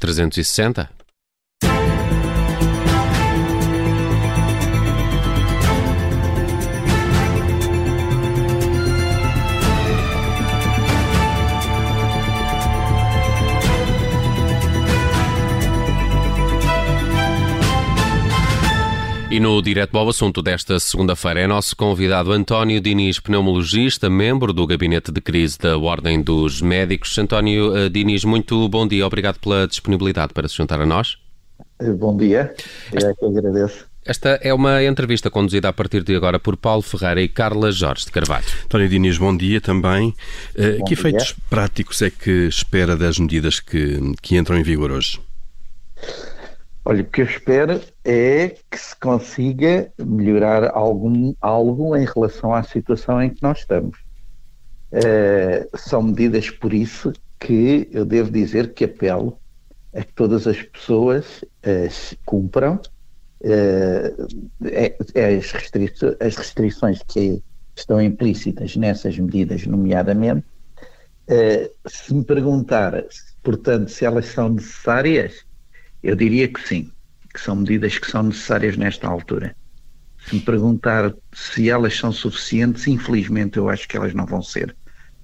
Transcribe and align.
360? 0.00 0.88
E 19.40 19.42
no 19.42 19.62
Direto 19.62 19.96
ao 19.96 20.06
Assunto 20.06 20.42
desta 20.42 20.78
segunda-feira 20.78 21.40
é 21.40 21.46
nosso 21.46 21.74
convidado 21.74 22.30
António 22.30 22.78
Diniz, 22.78 23.18
pneumologista, 23.18 24.10
membro 24.10 24.52
do 24.52 24.66
Gabinete 24.66 25.10
de 25.10 25.18
Crise 25.18 25.58
da 25.58 25.78
Ordem 25.78 26.20
dos 26.20 26.60
Médicos. 26.60 27.16
António 27.16 27.72
uh, 27.72 27.88
Diniz, 27.88 28.22
muito 28.22 28.68
bom 28.68 28.86
dia. 28.86 29.06
Obrigado 29.06 29.38
pela 29.38 29.66
disponibilidade 29.66 30.34
para 30.34 30.46
se 30.46 30.54
juntar 30.54 30.78
a 30.78 30.84
nós. 30.84 31.16
Eh, 31.80 31.90
bom 31.90 32.14
dia. 32.14 32.54
É 32.92 33.14
que 33.14 33.24
agradeço. 33.24 33.86
Esta 34.04 34.38
é 34.42 34.52
uma 34.52 34.84
entrevista 34.84 35.30
conduzida 35.30 35.70
a 35.70 35.72
partir 35.72 36.02
de 36.02 36.14
agora 36.14 36.38
por 36.38 36.54
Paulo 36.58 36.82
Ferreira 36.82 37.22
e 37.22 37.26
Carla 37.28 37.72
Jorge 37.72 38.04
de 38.04 38.12
Carvalho. 38.12 38.44
António 38.66 38.90
Diniz, 38.90 39.16
bom 39.16 39.34
dia 39.34 39.58
também. 39.58 40.08
Uh, 40.54 40.80
bom 40.80 40.84
que 40.84 40.92
efeitos 40.92 41.28
dia. 41.28 41.36
práticos 41.48 42.02
é 42.02 42.10
que 42.10 42.46
espera 42.46 42.94
das 42.94 43.18
medidas 43.18 43.58
que, 43.58 44.00
que 44.20 44.36
entram 44.36 44.58
em 44.58 44.62
vigor 44.62 44.92
hoje? 44.92 45.18
Olha, 46.90 47.02
o 47.02 47.04
que 47.04 47.22
eu 47.22 47.26
espero 47.26 47.80
é 48.04 48.48
que 48.68 48.76
se 48.76 48.96
consiga 48.96 49.92
melhorar 49.96 50.72
algum, 50.74 51.32
algo 51.40 51.96
em 51.96 52.04
relação 52.04 52.52
à 52.52 52.64
situação 52.64 53.22
em 53.22 53.30
que 53.30 53.40
nós 53.44 53.58
estamos. 53.58 53.96
Uh, 54.90 55.78
são 55.78 56.02
medidas, 56.02 56.50
por 56.50 56.74
isso, 56.74 57.12
que 57.38 57.88
eu 57.92 58.04
devo 58.04 58.28
dizer 58.28 58.74
que 58.74 58.86
apelo 58.86 59.38
a 59.94 60.02
que 60.02 60.12
todas 60.14 60.48
as 60.48 60.60
pessoas 60.60 61.44
uh, 61.44 62.18
cumpram 62.26 62.80
uh, 63.42 64.26
as, 65.14 66.26
as 66.26 66.36
restrições 66.36 67.04
que 67.06 67.40
estão 67.76 68.02
implícitas 68.02 68.74
nessas 68.74 69.16
medidas, 69.16 69.64
nomeadamente. 69.64 70.44
se 71.86 72.12
me 72.12 72.24
perguntar, 72.24 73.04
portanto, 73.44 73.92
se 73.92 74.04
elas 74.04 74.26
são 74.26 74.48
necessárias, 74.48 75.48
eu 76.02 76.16
diria 76.16 76.48
que 76.48 76.66
sim, 76.66 76.90
que 77.32 77.40
são 77.40 77.56
medidas 77.56 77.98
que 77.98 78.10
são 78.10 78.24
necessárias 78.24 78.76
nesta 78.76 79.06
altura. 79.06 79.54
Se 80.26 80.34
me 80.34 80.40
perguntar 80.40 81.14
se 81.32 81.70
elas 81.70 81.96
são 81.96 82.12
suficientes, 82.12 82.86
infelizmente 82.86 83.56
eu 83.56 83.68
acho 83.68 83.88
que 83.88 83.96
elas 83.96 84.12
não 84.12 84.26
vão 84.26 84.42
ser 84.42 84.74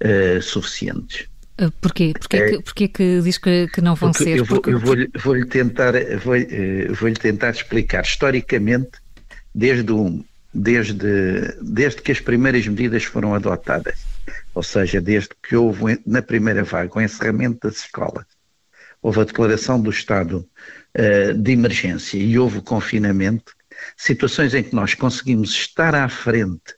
uh, 0.03 0.43
suficientes. 0.43 1.29
Uh, 1.61 1.71
porquê? 1.81 2.13
Porquê, 2.19 2.37
é, 2.37 2.51
que, 2.51 2.63
porquê 2.63 2.89
que 2.89 3.21
diz 3.23 3.39
que, 3.39 3.69
que 3.69 3.81
não 3.81 3.95
vão 3.95 4.13
ser? 4.13 4.39
Eu 4.39 4.45
vou-lhe 4.45 4.77
vou 4.77 4.97
vou 5.23 5.47
tentar, 5.47 5.93
vou, 6.23 6.37
uh, 6.37 6.95
vou 6.95 7.13
tentar 7.13 7.51
explicar. 7.51 8.05
Historicamente, 8.05 8.99
desde, 9.55 9.91
um, 9.93 10.25
desde, 10.53 11.55
desde 11.63 12.03
que 12.03 12.13
as 12.13 12.21
primeiras 12.21 12.67
medidas 12.67 13.05
foram 13.05 13.35
adotadas, 13.35 14.05
ou 14.55 14.63
seja, 14.63 15.01
desde 15.01 15.31
que 15.43 15.57
houve 15.57 15.99
na 16.07 16.23
primeira 16.23 16.63
vaga 16.63 16.91
o 16.95 17.01
encerramento 17.01 17.69
das 17.69 17.79
escolas, 17.79 18.27
houve 19.07 19.21
a 19.21 19.25
declaração 19.25 19.81
do 19.81 19.89
estado 19.89 20.45
uh, 20.99 21.35
de 21.35 21.53
emergência 21.53 22.19
e 22.19 22.37
houve 22.37 22.59
o 22.59 22.63
confinamento, 22.63 23.53
situações 23.97 24.53
em 24.53 24.65
que 24.65 24.75
nós 24.75 24.95
conseguimos 24.95 25.51
estar 25.51 25.95
à 25.95 26.09
frente 26.09 26.75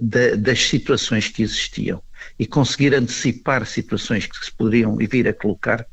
da, 0.00 0.36
das 0.36 0.62
situações 0.62 1.28
que 1.28 1.42
existiam 1.42 2.02
e 2.38 2.46
conseguir 2.46 2.94
antecipar 2.94 3.66
situações 3.66 4.24
que 4.24 4.42
se 4.42 4.50
poderiam 4.50 4.96
vir 4.96 5.28
a 5.28 5.34
colocar, 5.34 5.84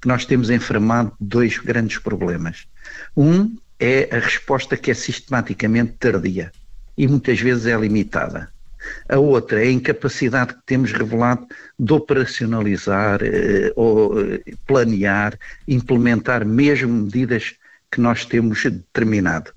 que 0.00 0.06
nós 0.06 0.24
temos 0.24 0.50
enfermado 0.50 1.12
dois 1.18 1.58
grandes 1.58 1.98
problemas. 1.98 2.68
Um 3.16 3.56
é 3.80 4.08
a 4.14 4.20
resposta 4.20 4.76
que 4.76 4.92
é 4.92 4.94
sistematicamente 4.94 5.94
tardia 5.98 6.52
e 6.96 7.08
muitas 7.08 7.40
vezes 7.40 7.66
é 7.66 7.76
limitada. 7.76 8.48
A 9.08 9.18
outra 9.18 9.64
é 9.64 9.68
a 9.68 9.72
incapacidade 9.72 10.54
que 10.54 10.62
temos 10.66 10.92
revelado 10.92 11.46
de 11.78 11.92
operacionalizar, 11.92 13.20
eh, 13.22 13.72
ou 13.76 14.20
eh, 14.20 14.40
planear, 14.66 15.38
implementar 15.66 16.44
mesmo 16.44 16.92
medidas 16.92 17.54
que 17.90 18.00
nós 18.00 18.24
temos 18.24 18.62
determinado. 18.62 19.52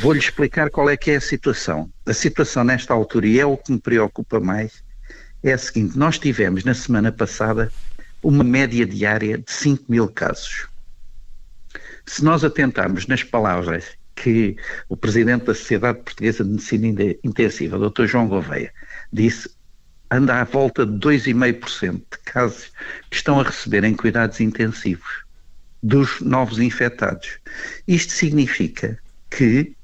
Vou-lhe 0.00 0.18
explicar 0.18 0.70
qual 0.70 0.88
é 0.88 0.96
que 0.96 1.10
é 1.10 1.16
a 1.16 1.20
situação. 1.20 1.90
A 2.06 2.12
situação 2.12 2.64
nesta 2.64 2.94
altura, 2.94 3.26
e 3.26 3.38
é 3.38 3.46
o 3.46 3.56
que 3.56 3.72
me 3.72 3.80
preocupa 3.80 4.40
mais, 4.40 4.82
é 5.42 5.52
a 5.52 5.58
seguinte: 5.58 5.98
nós 5.98 6.18
tivemos 6.18 6.64
na 6.64 6.74
semana 6.74 7.12
passada 7.12 7.70
uma 8.22 8.44
média 8.44 8.86
diária 8.86 9.38
de 9.38 9.50
5 9.50 9.84
mil 9.88 10.08
casos. 10.08 10.68
Se 12.06 12.24
nós 12.24 12.44
atentarmos 12.44 13.06
nas 13.06 13.22
palavras 13.22 13.84
que 14.22 14.56
o 14.88 14.96
presidente 14.96 15.46
da 15.46 15.54
Sociedade 15.54 15.98
Portuguesa 15.98 16.44
de 16.44 16.50
Medicina 16.50 17.16
Intensiva, 17.24 17.76
Dr. 17.76 18.06
João 18.06 18.28
Gouveia, 18.28 18.72
disse 19.12 19.50
anda 20.10 20.40
à 20.40 20.44
volta 20.44 20.84
de 20.86 20.92
2,5% 20.98 21.94
de 21.94 22.18
casos 22.24 22.70
que 23.10 23.16
estão 23.16 23.40
a 23.40 23.42
receber 23.42 23.82
em 23.82 23.94
cuidados 23.94 24.40
intensivos 24.40 25.24
dos 25.82 26.20
novos 26.20 26.58
infectados. 26.58 27.38
Isto 27.88 28.12
significa 28.12 28.98
que 29.30 29.74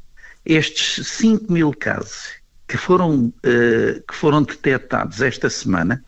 estes 0.45 1.07
5 1.07 1.51
mil 1.51 1.73
casos 1.73 2.35
que 2.69 2.77
foram, 2.77 3.27
uh, 3.27 4.03
que 4.07 4.15
foram 4.15 4.43
detectados 4.43 5.23
esta 5.23 5.49
semana, 5.49 6.05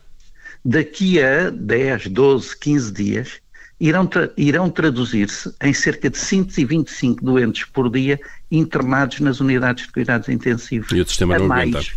daqui 0.65 1.21
a 1.21 1.49
10, 1.49 2.09
12, 2.09 2.59
15 2.59 2.93
dias, 2.93 3.41
irão, 3.81 4.07
tra 4.07 4.31
irão 4.37 4.69
traduzir-se 4.69 5.53
em 5.63 5.73
cerca 5.73 6.11
de 6.11 6.19
125 6.19 7.25
doentes 7.25 7.65
por 7.65 7.91
dia 7.91 8.21
internados 8.51 9.21
nas 9.21 9.41
unidades 9.41 9.87
de 9.87 9.93
cuidados 9.93 10.29
intensivos. 10.29 10.93
E 10.93 11.01
o 11.01 11.09
sistema 11.09 11.39
não 11.39 11.49
mais, 11.49 11.75
aguenta. 11.75 11.93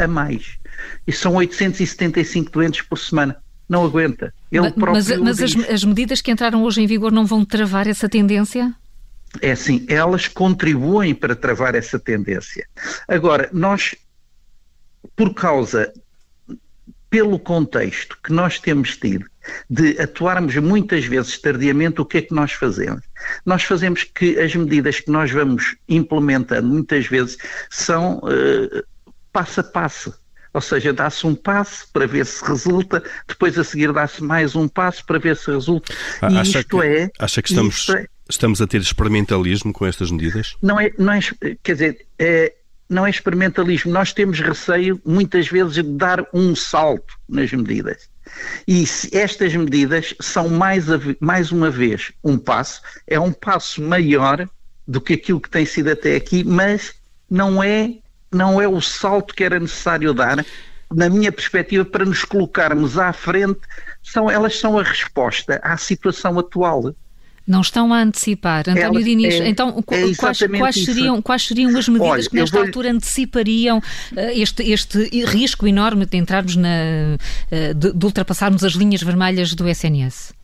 A 0.00 0.08
mais. 0.08 0.58
E 1.06 1.12
são 1.12 1.36
875 1.36 2.50
doentes 2.50 2.82
por 2.82 2.98
semana. 2.98 3.36
Não 3.68 3.84
aguenta. 3.84 4.34
Ele 4.50 4.72
mas 4.76 5.08
mas 5.18 5.40
as, 5.40 5.54
as 5.70 5.84
medidas 5.84 6.20
que 6.20 6.30
entraram 6.30 6.62
hoje 6.64 6.82
em 6.82 6.86
vigor 6.86 7.12
não 7.12 7.24
vão 7.24 7.44
travar 7.44 7.86
essa 7.86 8.08
tendência? 8.08 8.74
É 9.40 9.52
assim, 9.52 9.86
elas 9.88 10.28
contribuem 10.28 11.14
para 11.14 11.34
travar 11.34 11.74
essa 11.74 11.98
tendência. 11.98 12.66
Agora, 13.08 13.48
nós, 13.52 13.94
por 15.16 15.32
causa, 15.32 15.90
pelo 17.12 17.38
contexto 17.38 18.16
que 18.24 18.32
nós 18.32 18.58
temos 18.58 18.96
tido, 18.96 19.26
de 19.68 20.00
atuarmos 20.00 20.56
muitas 20.56 21.04
vezes 21.04 21.36
tardiamente, 21.36 22.00
o 22.00 22.06
que 22.06 22.16
é 22.16 22.22
que 22.22 22.32
nós 22.32 22.52
fazemos? 22.52 23.02
Nós 23.44 23.64
fazemos 23.64 24.02
que 24.02 24.40
as 24.40 24.54
medidas 24.54 24.98
que 24.98 25.10
nós 25.10 25.30
vamos 25.30 25.76
implementando 25.86 26.66
muitas 26.66 27.06
vezes 27.06 27.36
são 27.68 28.16
uh, 28.20 28.82
passo 29.30 29.60
a 29.60 29.62
passo. 29.62 30.14
Ou 30.54 30.60
seja, 30.62 30.90
dá-se 30.90 31.26
um 31.26 31.34
passo 31.34 31.86
para 31.92 32.06
ver 32.06 32.24
se 32.24 32.42
resulta, 32.46 33.04
depois 33.28 33.58
a 33.58 33.64
seguir 33.64 33.92
dá-se 33.92 34.24
mais 34.24 34.56
um 34.56 34.66
passo 34.66 35.04
para 35.04 35.18
ver 35.18 35.36
se 35.36 35.50
resulta. 35.50 35.92
Ah, 36.22 36.30
e 36.30 36.38
acha 36.38 36.60
isto 36.60 36.78
que, 36.80 36.86
é. 36.86 37.10
Acha 37.18 37.42
que 37.42 37.50
estamos, 37.50 37.88
é, 37.90 38.06
estamos 38.28 38.62
a 38.62 38.66
ter 38.66 38.80
experimentalismo 38.80 39.70
com 39.70 39.84
estas 39.84 40.10
medidas? 40.10 40.56
Não 40.62 40.80
é, 40.80 40.90
não 40.98 41.12
é 41.12 41.20
quer 41.62 41.72
dizer, 41.74 42.06
é, 42.18 42.54
não 42.92 43.06
é 43.06 43.10
experimentalismo. 43.10 43.92
Nós 43.92 44.12
temos 44.12 44.38
receio, 44.40 45.00
muitas 45.04 45.48
vezes, 45.48 45.74
de 45.74 45.82
dar 45.82 46.24
um 46.32 46.54
salto 46.54 47.18
nas 47.28 47.50
medidas. 47.52 48.08
E 48.66 48.84
estas 49.12 49.54
medidas 49.54 50.14
são 50.20 50.48
mais, 50.48 50.84
mais 51.20 51.50
uma 51.50 51.70
vez 51.70 52.12
um 52.22 52.38
passo, 52.38 52.80
é 53.06 53.18
um 53.18 53.32
passo 53.32 53.82
maior 53.82 54.48
do 54.86 55.00
que 55.00 55.14
aquilo 55.14 55.40
que 55.40 55.50
tem 55.50 55.64
sido 55.64 55.90
até 55.90 56.16
aqui, 56.16 56.44
mas 56.44 56.94
não 57.28 57.62
é, 57.62 57.94
não 58.30 58.60
é 58.60 58.68
o 58.68 58.80
salto 58.80 59.34
que 59.34 59.44
era 59.44 59.58
necessário 59.58 60.14
dar, 60.14 60.44
na 60.94 61.08
minha 61.08 61.32
perspectiva, 61.32 61.84
para 61.84 62.04
nos 62.04 62.24
colocarmos 62.24 62.98
à 62.98 63.12
frente, 63.12 63.60
são, 64.02 64.30
elas 64.30 64.58
são 64.58 64.78
a 64.78 64.82
resposta 64.82 65.60
à 65.62 65.76
situação 65.76 66.38
atual. 66.38 66.94
Não 67.46 67.60
estão 67.60 67.92
a 67.92 68.00
antecipar. 68.00 68.60
António 68.60 68.82
Ela, 68.82 69.02
Diniz, 69.02 69.34
é, 69.34 69.48
então 69.48 69.78
é 69.78 69.82
quais, 69.82 70.16
quais, 70.16 70.84
seriam, 70.84 71.20
quais 71.20 71.46
seriam 71.46 71.76
as 71.76 71.88
medidas 71.88 72.10
Olha, 72.10 72.30
que 72.30 72.36
nesta 72.36 72.56
vou... 72.56 72.66
altura 72.66 72.90
antecipariam 72.90 73.78
uh, 73.78 74.20
este, 74.32 74.62
este 74.70 75.24
risco 75.24 75.66
enorme 75.66 76.06
de 76.06 76.16
entrarmos 76.16 76.56
na. 76.56 76.68
Uh, 77.50 77.74
de, 77.74 77.92
de, 77.92 78.06
ultrapassarmos 78.06 78.62
as 78.62 78.72
linhas 78.72 79.02
vermelhas 79.02 79.54
do 79.54 79.68
SNS? 79.68 80.30
Uh, 80.30 80.34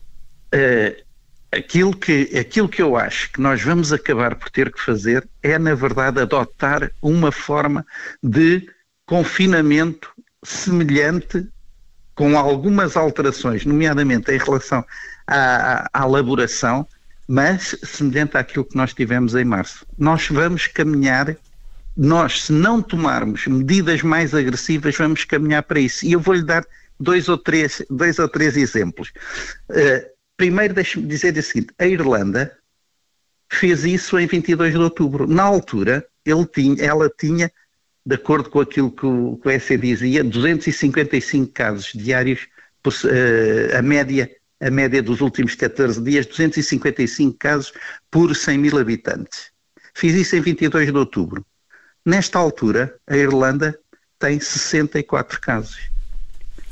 eh, 0.51 1.03
aquilo, 1.51 1.95
que, 1.95 2.37
aquilo 2.37 2.67
que 2.67 2.81
eu 2.81 2.97
acho 2.97 3.31
que 3.31 3.41
nós 3.41 3.61
vamos 3.61 3.93
acabar 3.93 4.35
por 4.35 4.49
ter 4.49 4.71
que 4.71 4.81
fazer 4.81 5.27
é, 5.41 5.57
na 5.57 5.75
verdade, 5.75 6.19
adotar 6.19 6.91
uma 7.01 7.31
forma 7.31 7.85
de 8.21 8.67
confinamento 9.05 10.11
semelhante 10.43 11.47
com 12.13 12.37
algumas 12.37 12.97
alterações, 12.97 13.65
nomeadamente 13.65 14.29
em 14.29 14.37
relação 14.37 14.83
à, 15.29 15.89
à 15.93 16.05
elaboração, 16.05 16.87
mas 17.27 17.75
semelhante 17.83 18.35
àquilo 18.35 18.65
que 18.65 18.75
nós 18.75 18.91
tivemos 18.91 19.35
em 19.35 19.45
março. 19.45 19.85
Nós 19.97 20.27
vamos 20.27 20.65
caminhar, 20.65 21.37
nós, 21.95 22.45
se 22.45 22.51
não 22.51 22.81
tomarmos 22.81 23.45
medidas 23.45 24.01
mais 24.01 24.33
agressivas, 24.33 24.97
vamos 24.97 25.23
caminhar 25.25 25.61
para 25.63 25.79
isso. 25.79 26.05
E 26.05 26.13
eu 26.13 26.19
vou-lhe 26.19 26.43
dar 26.43 26.65
dois 26.99 27.29
ou 27.29 27.37
três, 27.37 27.83
dois 27.89 28.17
ou 28.17 28.27
três 28.27 28.57
exemplos. 28.57 29.09
Uh, 29.69 30.09
primeiro 30.35 30.73
deixe-me 30.73 31.05
dizer 31.05 31.37
o 31.37 31.43
seguinte, 31.43 31.73
a 31.77 31.85
Irlanda 31.85 32.51
fez 33.51 33.85
isso 33.85 34.17
em 34.17 34.25
22 34.25 34.73
de 34.73 34.79
outubro. 34.79 35.27
Na 35.27 35.43
altura, 35.43 36.03
tinha, 36.51 36.83
ela 36.83 37.11
tinha, 37.15 37.51
de 38.03 38.15
acordo 38.15 38.49
com 38.49 38.59
aquilo 38.59 38.91
que 38.91 39.05
o, 39.05 39.39
que 39.43 39.77
dizia, 39.77 40.23
255 40.23 41.51
casos 41.53 41.91
diários, 41.93 42.47
uh, 42.87 43.77
a 43.77 43.81
média 43.83 44.29
a 44.59 44.69
média 44.69 45.01
dos 45.01 45.21
últimos 45.21 45.55
14 45.55 46.01
dias, 46.01 46.25
255 46.25 47.37
casos 47.37 47.73
por 48.11 48.35
100 48.35 48.57
mil 48.57 48.77
habitantes. 48.77 49.51
Fiz 49.93 50.13
isso 50.15 50.35
em 50.35 50.41
22 50.41 50.91
de 50.91 50.97
outubro. 50.97 51.45
Nesta 52.05 52.39
altura, 52.39 52.95
a 53.07 53.15
Irlanda 53.15 53.77
tem 54.17 54.39
64 54.39 55.39
casos. 55.39 55.89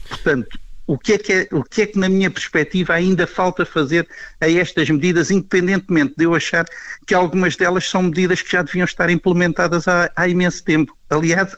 Portanto, 0.09 0.59
o 0.85 0.97
que, 0.97 1.13
é 1.13 1.17
que 1.17 1.33
é, 1.33 1.47
o 1.51 1.63
que 1.63 1.81
é 1.81 1.85
que, 1.85 1.99
na 1.99 2.07
minha 2.07 2.31
perspectiva, 2.31 2.93
ainda 2.93 3.27
falta 3.27 3.65
fazer 3.65 4.07
a 4.39 4.49
estas 4.49 4.89
medidas, 4.89 5.29
independentemente 5.29 6.13
de 6.17 6.23
eu 6.23 6.33
achar 6.33 6.65
que 7.05 7.13
algumas 7.13 7.57
delas 7.57 7.89
são 7.89 8.03
medidas 8.03 8.41
que 8.41 8.51
já 8.51 8.61
deviam 8.61 8.85
estar 8.85 9.09
implementadas 9.09 9.87
há, 9.87 10.09
há 10.15 10.27
imenso 10.29 10.63
tempo. 10.63 10.97
Aliás, 11.09 11.57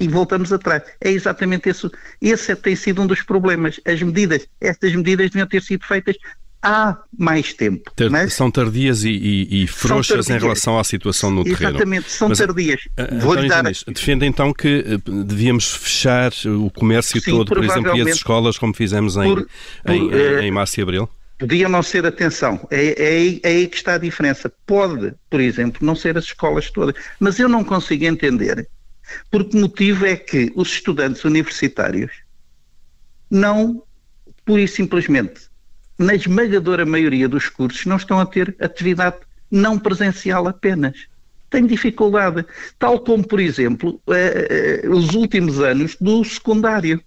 e 0.00 0.08
voltamos 0.08 0.52
atrás. 0.52 0.82
É 1.00 1.10
exatamente 1.10 1.68
isso. 1.68 1.90
Esse 2.20 2.56
tem 2.56 2.74
sido 2.74 3.02
um 3.02 3.06
dos 3.06 3.22
problemas. 3.22 3.78
As 3.84 4.02
medidas, 4.02 4.48
estas 4.60 4.94
medidas 4.94 5.30
deviam 5.30 5.46
ter 5.46 5.62
sido 5.62 5.84
feitas 5.84 6.16
há 6.62 6.98
mais 7.16 7.52
tempo. 7.52 7.90
Ter, 7.94 8.10
mas 8.10 8.34
são 8.34 8.50
tardias 8.50 9.04
e, 9.04 9.10
e, 9.10 9.62
e 9.62 9.66
frouxas 9.66 10.26
tardias. 10.26 10.30
em 10.30 10.38
relação 10.38 10.78
à 10.78 10.84
situação 10.84 11.30
no 11.30 11.44
terreno. 11.44 11.70
Exatamente, 11.70 12.10
são 12.10 12.28
mas, 12.28 12.38
tardias. 12.38 12.80
Vou 13.20 13.36
dar... 13.46 13.64
defende 13.86 14.26
então 14.26 14.52
que 14.52 14.84
eh, 14.86 15.10
devíamos 15.24 15.74
fechar 15.74 16.32
o 16.46 16.70
comércio 16.70 17.20
Sim, 17.20 17.30
todo, 17.30 17.48
por 17.48 17.64
exemplo, 17.64 17.96
e 17.96 18.00
as 18.02 18.16
escolas, 18.16 18.58
como 18.58 18.74
fizemos 18.74 19.16
em, 19.16 19.34
por, 19.34 19.48
por, 19.84 19.94
em, 19.94 20.08
uh, 20.08 20.40
em 20.40 20.50
março 20.50 20.80
e 20.80 20.82
abril? 20.82 21.08
Podia 21.38 21.70
não 21.70 21.82
ser, 21.82 22.04
atenção, 22.04 22.66
é, 22.70 22.88
é, 23.02 23.40
é 23.42 23.48
aí 23.48 23.66
que 23.66 23.76
está 23.76 23.94
a 23.94 23.98
diferença. 23.98 24.52
Pode, 24.66 25.14
por 25.30 25.40
exemplo, 25.40 25.84
não 25.84 25.96
ser 25.96 26.18
as 26.18 26.24
escolas 26.24 26.70
todas, 26.70 26.94
mas 27.18 27.38
eu 27.38 27.48
não 27.48 27.64
consigo 27.64 28.04
entender 28.04 28.68
por 29.30 29.44
que 29.44 29.56
motivo 29.56 30.06
é 30.06 30.16
que 30.16 30.52
os 30.54 30.68
estudantes 30.68 31.24
universitários 31.24 32.10
não, 33.30 33.82
pura 34.44 34.62
e 34.62 34.68
simplesmente, 34.68 35.48
na 35.98 36.14
esmagadora 36.14 36.84
maioria 36.84 37.28
dos 37.28 37.48
cursos, 37.48 37.86
não 37.86 37.96
estão 37.96 38.18
a 38.18 38.26
ter 38.26 38.56
atividade 38.60 39.18
não 39.50 39.78
presencial 39.78 40.48
apenas. 40.48 41.06
Têm 41.50 41.66
dificuldade. 41.66 42.46
Tal 42.78 43.00
como, 43.00 43.26
por 43.26 43.40
exemplo, 43.40 44.00
eh, 44.08 44.82
eh, 44.84 44.88
os 44.88 45.14
últimos 45.14 45.60
anos 45.60 45.96
do 46.00 46.24
secundário. 46.24 47.02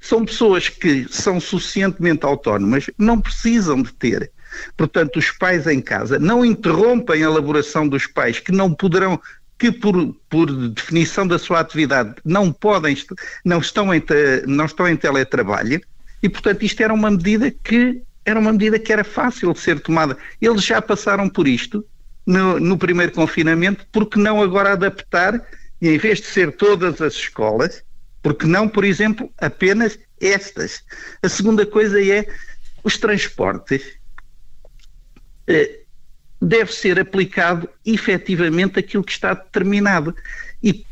São 0.00 0.24
pessoas 0.24 0.68
que 0.68 1.06
são 1.10 1.40
suficientemente 1.40 2.24
autónomas, 2.24 2.88
não 2.96 3.20
precisam 3.20 3.82
de 3.82 3.92
ter. 3.92 4.30
Portanto, 4.76 5.18
os 5.18 5.30
pais 5.32 5.66
em 5.66 5.80
casa 5.80 6.18
não 6.18 6.44
interrompem 6.44 7.22
a 7.22 7.26
elaboração 7.26 7.88
dos 7.88 8.06
pais, 8.06 8.38
que 8.38 8.52
não 8.52 8.72
poderão 8.72 9.20
que 9.64 9.72
por, 9.72 10.14
por 10.28 10.68
definição 10.68 11.26
da 11.26 11.38
sua 11.38 11.60
atividade 11.60 12.16
não 12.22 12.52
podem, 12.52 12.94
não 13.42 13.60
estão, 13.60 13.94
em, 13.94 14.02
não 14.46 14.66
estão 14.66 14.86
em 14.86 14.94
teletrabalho 14.94 15.80
e, 16.22 16.28
portanto, 16.28 16.62
isto 16.62 16.82
era 16.82 16.92
uma 16.92 17.10
medida 17.10 17.50
que 17.50 18.02
era 18.26 18.38
uma 18.38 18.52
medida 18.52 18.78
que 18.78 18.92
era 18.92 19.02
fácil 19.02 19.54
de 19.54 19.60
ser 19.60 19.80
tomada. 19.80 20.18
Eles 20.38 20.62
já 20.62 20.82
passaram 20.82 21.30
por 21.30 21.48
isto 21.48 21.82
no, 22.26 22.60
no 22.60 22.76
primeiro 22.76 23.12
confinamento, 23.12 23.86
porque 23.90 24.18
não 24.18 24.42
agora 24.42 24.72
adaptar 24.72 25.42
e 25.80 25.88
em 25.88 25.96
vez 25.96 26.20
de 26.20 26.26
ser 26.26 26.52
todas 26.52 27.00
as 27.00 27.14
escolas, 27.14 27.82
porque 28.22 28.46
não, 28.46 28.68
por 28.68 28.84
exemplo, 28.84 29.32
apenas 29.38 29.98
estas. 30.20 30.82
A 31.22 31.28
segunda 31.30 31.64
coisa 31.64 32.02
é 32.02 32.26
os 32.82 32.98
transportes. 32.98 33.82
Eh, 35.46 35.83
deve 36.44 36.72
ser 36.72 36.98
aplicado 37.00 37.68
efetivamente 37.84 38.78
aquilo 38.78 39.02
que 39.02 39.12
está 39.12 39.34
determinado. 39.34 40.14
E 40.62 40.84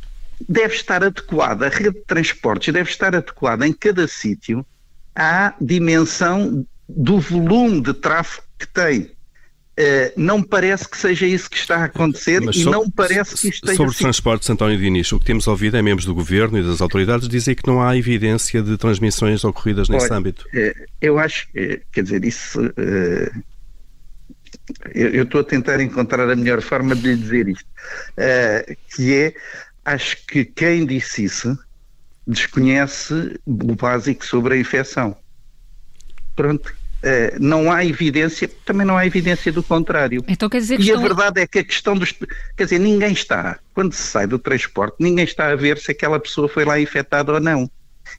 deve 0.49 0.75
estar 0.75 1.05
adequada, 1.05 1.67
a 1.67 1.69
rede 1.69 1.99
de 1.99 2.05
transportes 2.05 2.73
deve 2.73 2.91
estar 2.91 3.15
adequada 3.15 3.67
em 3.67 3.73
cada 3.73 4.09
sítio 4.09 4.65
à 5.15 5.55
dimensão 5.61 6.67
do 6.89 7.21
volume 7.21 7.81
de 7.81 7.95
tráfego 7.95 8.47
que 8.59 8.67
tem. 8.67 9.11
Uh, 9.73 10.13
não 10.19 10.43
parece 10.43 10.87
que 10.87 10.99
seja 10.99 11.27
isso 11.27 11.49
que 11.49 11.57
está 11.57 11.77
a 11.77 11.85
acontecer 11.85 12.43
Mas 12.43 12.57
e 12.57 12.63
sobre, 12.63 12.79
não 12.79 12.91
parece 12.91 13.35
que 13.35 13.49
isto 13.49 13.75
Sobre 13.75 13.91
os 13.91 13.97
transportes, 13.97 14.51
António 14.51 14.79
Diniz, 14.79 15.11
o 15.13 15.19
que 15.19 15.25
temos 15.25 15.47
ouvido 15.47 15.79
é 15.79 15.83
membros 15.83 16.05
do 16.05 16.15
Governo 16.15 16.59
e 16.59 16.63
das 16.63 16.83
autoridades 16.83 17.27
dizer 17.27 17.55
que 17.55 17.67
não 17.67 17.81
há 17.81 17.97
evidência 17.97 18.63
de 18.63 18.77
transmissões 18.77 19.43
ocorridas 19.45 19.89
nesse 19.89 20.07
Olha, 20.07 20.17
âmbito. 20.17 20.47
Uh, 20.53 20.87
eu 21.01 21.19
acho, 21.19 21.47
uh, 21.57 21.81
quer 21.91 22.03
dizer, 22.03 22.23
isso 22.23 22.61
eu, 24.95 25.25
estou 25.25 25.41
a 25.41 25.45
tentar 25.45 25.81
encontrar 25.81 26.29
a 26.31 26.37
melhor 26.37 26.61
forma 26.61 26.95
de 26.95 27.09
lhe 27.09 27.17
dizer 27.17 27.49
isto, 27.49 27.67
uh, 27.67 28.77
que 28.95 29.15
é, 29.15 29.35
acho 29.85 30.25
que 30.27 30.45
quem 30.45 30.87
disse 30.87 31.25
isso 31.25 31.59
desconhece 32.27 33.41
o 33.47 33.75
básico 33.75 34.25
sobre 34.25 34.55
a 34.55 34.57
infecção. 34.57 35.17
Pronto. 36.37 36.75
Uh, 37.03 37.37
não 37.41 37.73
há 37.73 37.85
evidência, 37.85 38.49
também 38.65 38.87
não 38.87 38.97
há 38.97 39.05
evidência 39.05 39.51
do 39.51 39.61
contrário. 39.61 40.25
Então 40.29 40.49
quer 40.49 40.59
dizer 40.59 40.77
que 40.77 40.83
e 40.83 40.87
estão... 40.87 41.01
a 41.01 41.09
verdade 41.09 41.41
é 41.41 41.47
que 41.49 41.59
a 41.59 41.65
questão 41.65 41.97
dos. 41.97 42.13
Quer 42.57 42.65
dizer, 42.65 42.79
ninguém 42.79 43.13
está, 43.13 43.59
quando 43.75 43.93
se 43.93 44.03
sai 44.03 44.27
do 44.29 44.39
transporte, 44.39 44.97
ninguém 45.01 45.25
está 45.25 45.49
a 45.49 45.57
ver 45.57 45.79
se 45.79 45.91
aquela 45.91 46.21
pessoa 46.21 46.49
foi 46.49 46.65
lá 46.65 46.79
infectada 46.79 47.33
ou 47.33 47.41
não. 47.41 47.69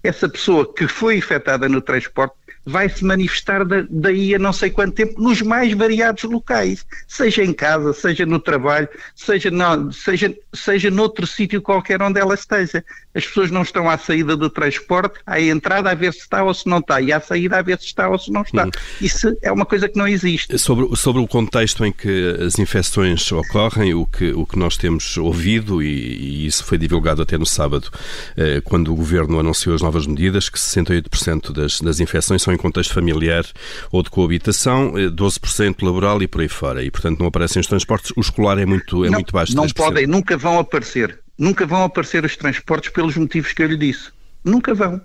Essa 0.04 0.28
pessoa 0.28 0.72
que 0.74 0.86
foi 0.86 1.18
infectada 1.18 1.70
no 1.70 1.82
transporte 1.82 2.36
vai 2.66 2.90
se 2.90 3.04
manifestar 3.04 3.66
da, 3.66 3.86
daí 3.90 4.34
a 4.36 4.40
não 4.40 4.54
sei 4.54 4.70
quanto 4.70 4.94
tempo 4.94 5.22
nos 5.22 5.42
mais 5.42 5.74
variados 5.74 6.24
locais, 6.24 6.86
seja 7.08 7.44
em 7.44 7.54
casa, 7.54 7.94
seja 7.94 8.26
no 8.26 8.40
trabalho, 8.40 8.88
seja, 9.16 9.52
no, 9.52 9.92
seja, 9.92 10.34
seja 10.54 10.90
noutro 10.90 11.28
sítio 11.28 11.62
qualquer 11.62 12.02
onde 12.02 12.20
ela 12.20 12.34
esteja. 12.34 12.84
As 13.16 13.26
pessoas 13.28 13.52
não 13.52 13.62
estão 13.62 13.90
à 13.90 13.98
saída 13.98 14.36
do 14.36 14.50
transporte, 14.50 15.20
à 15.26 15.40
entrada 15.40 15.92
a 15.92 15.94
ver 15.94 16.14
se 16.14 16.22
está 16.22 16.44
ou 16.44 16.54
se 16.54 16.68
não 16.68 16.80
está, 16.80 17.00
e 17.00 17.12
à 17.12 17.20
saída 17.20 17.60
a 17.60 17.62
ver 17.62 17.78
se 17.80 17.86
está 17.86 18.10
ou 18.10 18.18
se 18.18 18.32
não 18.32 18.42
está. 18.42 18.66
Hum. 18.66 18.72
Isso 19.00 19.36
é 19.42 19.52
uma 19.52 19.66
coisa 19.66 19.88
que 19.88 19.98
não 19.98 20.08
existe. 20.08 20.58
Sobre, 20.58 20.96
sobre 20.96 21.22
o 21.22 21.28
contexto 21.28 21.86
em 21.86 21.92
que 21.92 22.38
as 22.46 22.58
infecções 22.58 23.32
ocorrem, 23.32 23.94
o 23.94 24.06
que, 24.06 24.32
o 24.32 24.46
que 24.46 24.58
nós 24.58 24.78
temos 24.78 25.18
ouvido, 25.18 25.82
e, 25.84 25.88
e 25.88 26.46
isso 26.48 26.64
foi 26.64 26.78
divulgado 26.78 27.22
até 27.22 27.38
no 27.38 27.46
sábado, 27.46 27.90
eh, 28.36 28.62
quando 28.64 28.92
o 28.92 28.96
Governo 28.96 29.40
anunciou 29.40 29.76
as 29.76 29.82
novas 29.82 30.08
medidas, 30.08 30.50
que 30.50 30.58
68% 30.58 31.52
das, 31.52 31.82
das 31.82 32.00
infecções 32.00 32.42
são 32.42 32.53
em 32.54 32.58
contexto 32.58 32.94
familiar 32.94 33.46
ou 33.92 34.04
de 34.04 34.10
coabitação, 34.10 34.94
12% 34.94 35.76
eh, 35.82 35.86
laboral 35.86 36.22
e 36.22 36.28
por 36.28 36.42
aí 36.42 36.48
fora. 36.48 36.84
E, 36.84 36.92
portanto, 36.92 37.20
não 37.20 37.28
aparecem 37.28 37.60
os 37.60 37.68
transportes. 37.68 38.12
O 38.16 38.22
escolar 38.22 38.58
é 38.58 38.66
muito, 38.66 39.04
é 39.04 39.10
não, 39.10 39.20
muito 39.20 39.32
baixo. 39.32 39.56
Não 39.56 39.68
podem, 39.68 40.08
nunca 40.08 40.38
vão 40.38 40.60
aparecer. 40.60 41.20
Nunca 41.38 41.66
vão 41.66 41.84
aparecer 41.84 42.24
os 42.24 42.38
transportes 42.38 42.92
pelos 42.92 43.18
motivos 43.18 43.54
que 43.54 43.64
eu 43.64 43.68
lhe 43.68 43.78
disse. 43.78 44.12
Nunca 44.44 44.74
vão. 44.74 45.02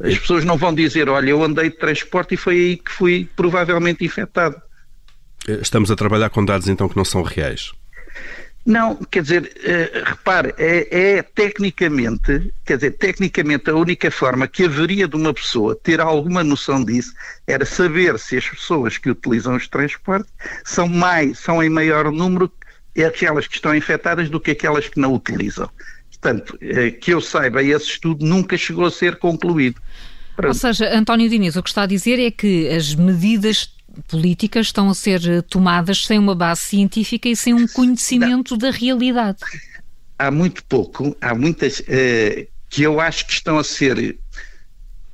As 0.00 0.16
pessoas 0.16 0.44
não 0.44 0.56
vão 0.56 0.72
dizer, 0.72 1.08
olha, 1.08 1.30
eu 1.30 1.42
andei 1.42 1.70
de 1.70 1.76
transporte 1.76 2.34
e 2.34 2.36
foi 2.36 2.54
aí 2.54 2.76
que 2.76 2.92
fui 2.92 3.28
provavelmente 3.36 4.04
infectado. 4.04 4.56
Eh, 5.46 5.58
estamos 5.60 5.90
a 5.90 5.96
trabalhar 5.96 6.30
com 6.30 6.44
dados 6.44 6.68
então 6.68 6.88
que 6.88 6.96
não 6.96 7.04
são 7.04 7.22
reais. 7.22 7.72
Não, 8.68 8.96
quer 8.96 9.22
dizer, 9.22 9.44
uh, 9.44 10.10
repare, 10.10 10.54
é, 10.58 11.16
é, 11.16 11.22
tecnicamente, 11.22 12.52
quer 12.66 12.76
dizer, 12.76 12.90
tecnicamente 12.98 13.70
a 13.70 13.74
única 13.74 14.10
forma 14.10 14.46
que 14.46 14.64
haveria 14.64 15.08
de 15.08 15.16
uma 15.16 15.32
pessoa 15.32 15.74
ter 15.74 16.02
alguma 16.02 16.44
noção 16.44 16.84
disso 16.84 17.14
era 17.46 17.64
saber 17.64 18.18
se 18.18 18.36
as 18.36 18.46
pessoas 18.46 18.98
que 18.98 19.08
utilizam 19.08 19.56
os 19.56 19.66
transportes 19.66 20.30
são 20.66 20.86
mais, 20.86 21.38
são 21.38 21.62
em 21.62 21.70
maior 21.70 22.12
número 22.12 22.52
aquelas 23.06 23.46
que 23.46 23.54
estão 23.54 23.74
infectadas 23.74 24.28
do 24.28 24.38
que 24.38 24.50
aquelas 24.50 24.86
que 24.86 25.00
não 25.00 25.14
utilizam. 25.14 25.70
Portanto, 26.10 26.50
uh, 26.56 27.00
que 27.00 27.14
eu 27.14 27.22
saiba, 27.22 27.62
esse 27.62 27.86
estudo 27.86 28.22
nunca 28.26 28.58
chegou 28.58 28.84
a 28.84 28.90
ser 28.90 29.16
concluído. 29.16 29.80
Ou 30.44 30.52
seja, 30.52 30.94
António 30.94 31.30
Diniz, 31.30 31.56
o 31.56 31.62
que 31.62 31.70
está 31.70 31.84
a 31.84 31.86
dizer 31.86 32.20
é 32.20 32.30
que 32.30 32.68
as 32.68 32.94
medidas 32.94 33.77
políticas 34.06 34.66
estão 34.66 34.88
a 34.88 34.94
ser 34.94 35.26
eh, 35.28 35.42
tomadas 35.42 36.06
sem 36.06 36.18
uma 36.18 36.34
base 36.34 36.62
científica 36.62 37.28
e 37.28 37.36
sem 37.36 37.54
um 37.54 37.66
conhecimento 37.66 38.52
Não. 38.52 38.58
da 38.58 38.70
realidade. 38.70 39.38
Há 40.18 40.30
muito 40.30 40.64
pouco, 40.64 41.16
há 41.20 41.34
muitas 41.34 41.80
uh, 41.80 42.46
que 42.68 42.82
eu 42.82 43.00
acho 43.00 43.26
que 43.26 43.32
estão 43.32 43.58
a 43.58 43.64
ser 43.64 44.18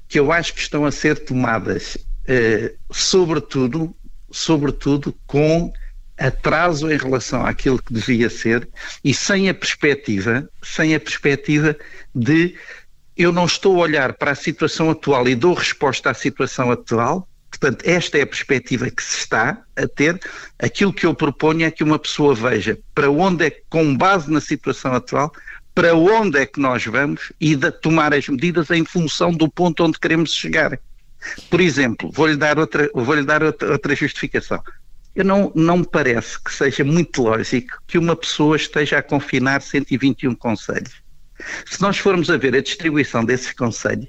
que 0.08 0.18
eu 0.18 0.30
acho 0.30 0.54
que 0.54 0.60
estão 0.60 0.84
a 0.84 0.92
ser 0.92 1.24
tomadas, 1.24 1.96
uh, 1.96 2.74
sobretudo, 2.90 3.94
sobretudo 4.30 5.14
com 5.26 5.72
atraso 6.16 6.90
em 6.90 6.96
relação 6.96 7.44
àquilo 7.44 7.82
que 7.82 7.92
devia 7.92 8.30
ser 8.30 8.68
e 9.02 9.12
sem 9.12 9.48
a 9.48 9.54
perspectiva, 9.54 10.48
sem 10.62 10.94
a 10.94 11.00
perspectiva 11.00 11.76
de 12.14 12.54
eu 13.16 13.32
não 13.32 13.46
estou 13.46 13.76
a 13.76 13.80
olhar 13.80 14.14
para 14.14 14.32
a 14.32 14.36
situação 14.36 14.90
atual 14.90 15.28
e 15.28 15.34
dou 15.34 15.54
resposta 15.54 16.10
à 16.10 16.14
situação 16.14 16.70
atual, 16.70 17.28
Portanto, 17.58 17.84
esta 17.88 18.18
é 18.18 18.22
a 18.22 18.26
perspectiva 18.26 18.90
que 18.90 19.02
se 19.02 19.18
está 19.18 19.62
a 19.76 19.86
ter. 19.86 20.20
Aquilo 20.58 20.92
que 20.92 21.06
eu 21.06 21.14
proponho 21.14 21.64
é 21.64 21.70
que 21.70 21.84
uma 21.84 21.98
pessoa 21.98 22.34
veja 22.34 22.78
para 22.94 23.10
onde 23.10 23.46
é, 23.46 23.50
com 23.68 23.96
base 23.96 24.30
na 24.30 24.40
situação 24.40 24.92
atual, 24.92 25.32
para 25.74 25.94
onde 25.94 26.38
é 26.38 26.46
que 26.46 26.60
nós 26.60 26.84
vamos 26.84 27.32
e 27.40 27.54
de 27.54 27.70
tomar 27.70 28.12
as 28.12 28.28
medidas 28.28 28.70
em 28.70 28.84
função 28.84 29.32
do 29.32 29.48
ponto 29.48 29.84
onde 29.84 29.98
queremos 29.98 30.32
chegar. 30.34 30.78
Por 31.48 31.60
exemplo, 31.60 32.10
vou-lhe 32.12 32.36
dar, 32.36 32.58
outra, 32.58 32.90
vou 32.92 33.14
-lhe 33.14 33.24
dar 33.24 33.42
outra, 33.42 33.72
outra 33.72 33.94
justificação. 33.94 34.62
Eu 35.14 35.24
não, 35.24 35.52
não 35.54 35.78
me 35.78 35.86
parece 35.86 36.42
que 36.42 36.52
seja 36.52 36.82
muito 36.82 37.22
lógico 37.22 37.78
que 37.86 37.98
uma 37.98 38.16
pessoa 38.16 38.56
esteja 38.56 38.98
a 38.98 39.02
confinar 39.02 39.62
121 39.62 40.34
conselhos. 40.34 41.02
Se 41.66 41.80
nós 41.80 41.98
formos 41.98 42.30
a 42.30 42.36
ver 42.36 42.54
a 42.56 42.60
distribuição 42.60 43.24
desses 43.24 43.52
conselhos, 43.52 44.08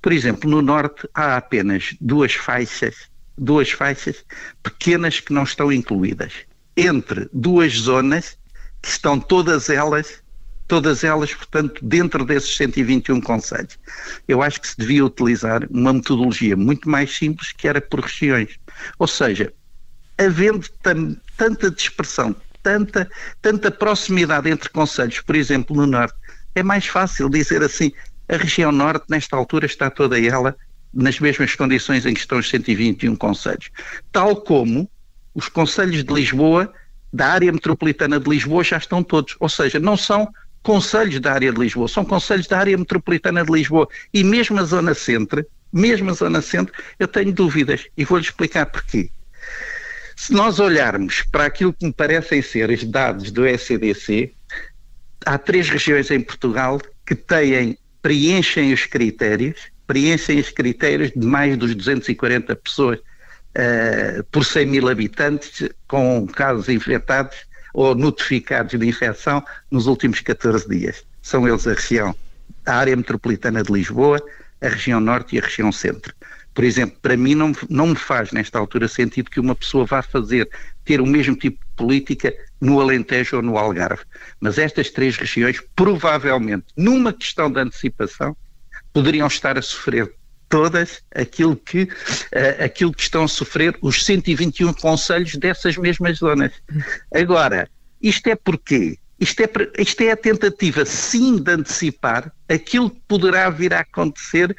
por 0.00 0.12
exemplo, 0.12 0.48
no 0.48 0.62
Norte 0.62 1.08
há 1.14 1.36
apenas 1.36 1.94
duas 2.00 2.34
faixas, 2.34 3.08
duas 3.36 3.70
faixas 3.70 4.24
pequenas 4.62 5.20
que 5.20 5.32
não 5.32 5.42
estão 5.42 5.72
incluídas, 5.72 6.32
entre 6.76 7.28
duas 7.32 7.72
zonas 7.72 8.36
que 8.82 8.88
estão 8.88 9.18
todas 9.18 9.70
elas 9.70 10.22
todas 10.66 11.04
elas, 11.04 11.34
portanto, 11.34 11.84
dentro 11.84 12.24
desses 12.24 12.56
121 12.56 13.20
conselhos. 13.20 13.78
Eu 14.26 14.42
acho 14.42 14.60
que 14.60 14.68
se 14.68 14.76
devia 14.76 15.04
utilizar 15.04 15.66
uma 15.70 15.92
metodologia 15.92 16.56
muito 16.56 16.88
mais 16.88 17.14
simples, 17.16 17.52
que 17.52 17.68
era 17.68 17.80
por 17.80 18.00
regiões. 18.00 18.58
Ou 18.98 19.06
seja, 19.06 19.52
havendo 20.18 20.66
tanta 21.36 21.70
dispersão, 21.70 22.34
tanta, 22.62 23.08
tanta 23.42 23.70
proximidade 23.70 24.48
entre 24.48 24.70
conselhos, 24.70 25.20
por 25.20 25.36
exemplo, 25.36 25.76
no 25.76 25.86
Norte, 25.86 26.16
é 26.54 26.62
mais 26.62 26.86
fácil 26.86 27.28
dizer 27.28 27.62
assim, 27.62 27.92
a 28.28 28.36
região 28.36 28.72
Norte, 28.72 29.06
nesta 29.08 29.36
altura, 29.36 29.66
está 29.66 29.90
toda 29.90 30.20
ela 30.20 30.56
nas 30.92 31.18
mesmas 31.18 31.54
condições 31.54 32.06
em 32.06 32.14
que 32.14 32.20
estão 32.20 32.38
os 32.38 32.48
121 32.48 33.16
conselhos. 33.16 33.70
Tal 34.12 34.36
como 34.36 34.88
os 35.34 35.48
conselhos 35.48 36.04
de 36.04 36.12
Lisboa, 36.12 36.72
da 37.12 37.28
área 37.28 37.52
metropolitana 37.52 38.18
de 38.20 38.30
Lisboa, 38.30 38.62
já 38.62 38.76
estão 38.76 39.02
todos. 39.02 39.36
Ou 39.40 39.48
seja, 39.48 39.78
não 39.78 39.96
são 39.96 40.32
conselhos 40.62 41.20
da 41.20 41.32
área 41.32 41.52
de 41.52 41.60
Lisboa, 41.60 41.88
são 41.88 42.04
conselhos 42.04 42.46
da 42.46 42.58
área 42.58 42.78
metropolitana 42.78 43.44
de 43.44 43.52
Lisboa. 43.52 43.88
E 44.12 44.24
mesmo 44.24 44.58
a 44.60 44.64
Zona 44.64 44.94
Centro, 44.94 45.44
mesmo 45.72 46.10
a 46.10 46.14
Zona 46.14 46.40
Centro, 46.40 46.72
eu 46.98 47.08
tenho 47.08 47.32
dúvidas 47.32 47.86
e 47.96 48.04
vou-lhe 48.04 48.24
explicar 48.24 48.66
porquê. 48.66 49.10
Se 50.16 50.32
nós 50.32 50.60
olharmos 50.60 51.22
para 51.30 51.46
aquilo 51.46 51.72
que 51.72 51.84
me 51.84 51.92
parecem 51.92 52.40
ser 52.40 52.70
os 52.70 52.84
dados 52.84 53.32
do 53.32 53.44
SCDC, 53.44 54.32
há 55.26 55.36
três 55.36 55.68
regiões 55.68 56.10
em 56.10 56.20
Portugal 56.20 56.80
que 57.04 57.14
têm, 57.14 57.76
preenchem 58.04 58.70
os 58.74 58.84
critérios, 58.84 59.58
preenchem 59.86 60.38
os 60.38 60.50
critérios 60.50 61.10
de 61.16 61.26
mais 61.26 61.56
dos 61.56 61.74
240 61.74 62.54
pessoas 62.56 62.98
uh, 62.98 64.22
por 64.30 64.44
100 64.44 64.66
mil 64.66 64.88
habitantes 64.90 65.70
com 65.88 66.26
casos 66.26 66.68
infectados 66.68 67.34
ou 67.72 67.94
notificados 67.94 68.78
de 68.78 68.86
infecção 68.86 69.42
nos 69.70 69.86
últimos 69.86 70.20
14 70.20 70.68
dias. 70.68 71.02
São 71.22 71.48
eles 71.48 71.66
a 71.66 71.72
região, 71.72 72.14
a 72.66 72.74
área 72.74 72.94
metropolitana 72.94 73.62
de 73.62 73.72
Lisboa, 73.72 74.22
a 74.60 74.68
região 74.68 75.00
norte 75.00 75.36
e 75.36 75.38
a 75.38 75.42
região 75.42 75.72
centro. 75.72 76.14
Por 76.54 76.62
exemplo, 76.62 76.96
para 77.02 77.16
mim 77.16 77.34
não, 77.34 77.52
não 77.68 77.88
me 77.88 77.96
faz 77.96 78.30
nesta 78.30 78.58
altura 78.58 78.86
sentido 78.86 79.30
que 79.30 79.40
uma 79.40 79.54
pessoa 79.54 79.84
vá 79.84 80.00
fazer, 80.02 80.48
ter 80.84 81.00
o 81.00 81.06
mesmo 81.06 81.34
tipo 81.34 81.58
de 81.58 81.72
política 81.74 82.32
no 82.60 82.80
Alentejo 82.80 83.36
ou 83.36 83.42
no 83.42 83.58
Algarve. 83.58 84.04
Mas 84.40 84.56
estas 84.56 84.90
três 84.90 85.16
regiões, 85.16 85.60
provavelmente, 85.74 86.66
numa 86.76 87.12
questão 87.12 87.50
de 87.50 87.60
antecipação, 87.60 88.36
poderiam 88.92 89.26
estar 89.26 89.58
a 89.58 89.62
sofrer 89.62 90.14
todas 90.48 91.02
aquilo 91.12 91.56
que, 91.56 91.82
uh, 91.82 92.64
aquilo 92.64 92.92
que 92.92 93.02
estão 93.02 93.24
a 93.24 93.28
sofrer 93.28 93.76
os 93.82 94.04
121 94.04 94.72
conselhos 94.74 95.34
dessas 95.34 95.76
mesmas 95.76 96.18
zonas. 96.18 96.52
Agora, 97.12 97.68
isto 98.00 98.28
é 98.28 98.36
porque 98.36 98.96
isto 99.18 99.40
é, 99.40 99.48
isto 99.78 100.00
é 100.02 100.10
a 100.10 100.16
tentativa, 100.16 100.84
sim, 100.84 101.36
de 101.36 101.50
antecipar 101.50 102.32
aquilo 102.48 102.90
que 102.90 103.00
poderá 103.08 103.48
vir 103.48 103.72
a 103.72 103.80
acontecer 103.80 104.56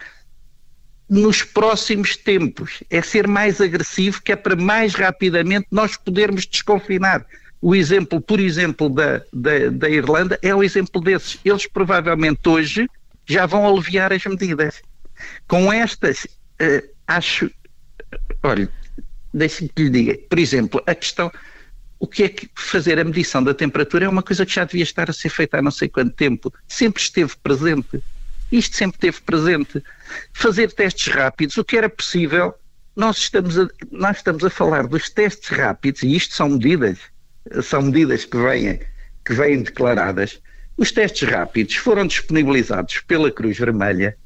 nos 1.09 1.43
próximos 1.43 2.15
tempos. 2.17 2.83
É 2.89 3.01
ser 3.01 3.27
mais 3.27 3.61
agressivo, 3.61 4.21
que 4.21 4.31
é 4.31 4.35
para 4.35 4.55
mais 4.55 4.95
rapidamente 4.95 5.67
nós 5.71 5.95
podermos 5.95 6.45
desconfinar. 6.45 7.25
O 7.61 7.75
exemplo, 7.75 8.21
por 8.21 8.39
exemplo, 8.39 8.89
da, 8.89 9.21
da, 9.33 9.69
da 9.71 9.89
Irlanda 9.89 10.37
é 10.41 10.53
o 10.53 10.63
exemplo 10.63 11.01
desses. 11.01 11.39
Eles 11.43 11.65
provavelmente 11.67 12.47
hoje 12.47 12.87
já 13.25 13.45
vão 13.45 13.67
aliviar 13.67 14.13
as 14.13 14.23
medidas. 14.25 14.81
Com 15.47 15.71
estas, 15.71 16.25
uh, 16.25 16.87
acho. 17.07 17.49
Olha, 18.43 18.69
deixe-me 19.33 19.69
que 19.69 19.83
lhe 19.83 19.89
diga. 19.89 20.17
Por 20.29 20.39
exemplo, 20.39 20.83
a 20.85 20.93
questão. 20.93 21.31
O 21.97 22.07
que 22.07 22.23
é 22.23 22.29
que 22.29 22.47
fazer 22.53 22.99
a 22.99 23.03
medição 23.03 23.41
da 23.41 23.53
temperatura 23.53 24.05
é 24.05 24.09
uma 24.09 24.21
coisa 24.21 24.45
que 24.45 24.53
já 24.53 24.65
devia 24.65 24.83
estar 24.83 25.09
a 25.09 25.13
ser 25.13 25.29
feita 25.29 25.57
há 25.57 25.61
não 25.61 25.71
sei 25.71 25.87
quanto 25.87 26.11
tempo. 26.11 26.53
Sempre 26.67 27.01
esteve 27.01 27.33
presente. 27.41 28.03
Isto 28.51 28.77
sempre 28.77 28.97
esteve 28.97 29.21
presente. 29.21 29.83
Fazer 30.33 30.71
testes 30.71 31.13
rápidos, 31.13 31.57
o 31.57 31.63
que 31.63 31.77
era 31.77 31.89
possível, 31.89 32.53
nós 32.95 33.17
estamos 33.17 33.57
a, 33.59 33.67
nós 33.91 34.17
estamos 34.17 34.43
a 34.43 34.49
falar 34.49 34.87
dos 34.87 35.09
testes 35.09 35.49
rápidos, 35.49 36.03
e 36.03 36.15
isto 36.15 36.33
são 36.33 36.49
medidas, 36.49 36.97
são 37.61 37.81
medidas 37.81 38.25
que 38.25 38.37
vêm, 38.37 38.79
que 39.25 39.33
vêm 39.33 39.63
declaradas. 39.63 40.41
Os 40.77 40.91
testes 40.91 41.27
rápidos 41.27 41.75
foram 41.75 42.05
disponibilizados 42.05 42.99
pela 43.01 43.31
Cruz 43.31 43.57
Vermelha 43.57 44.17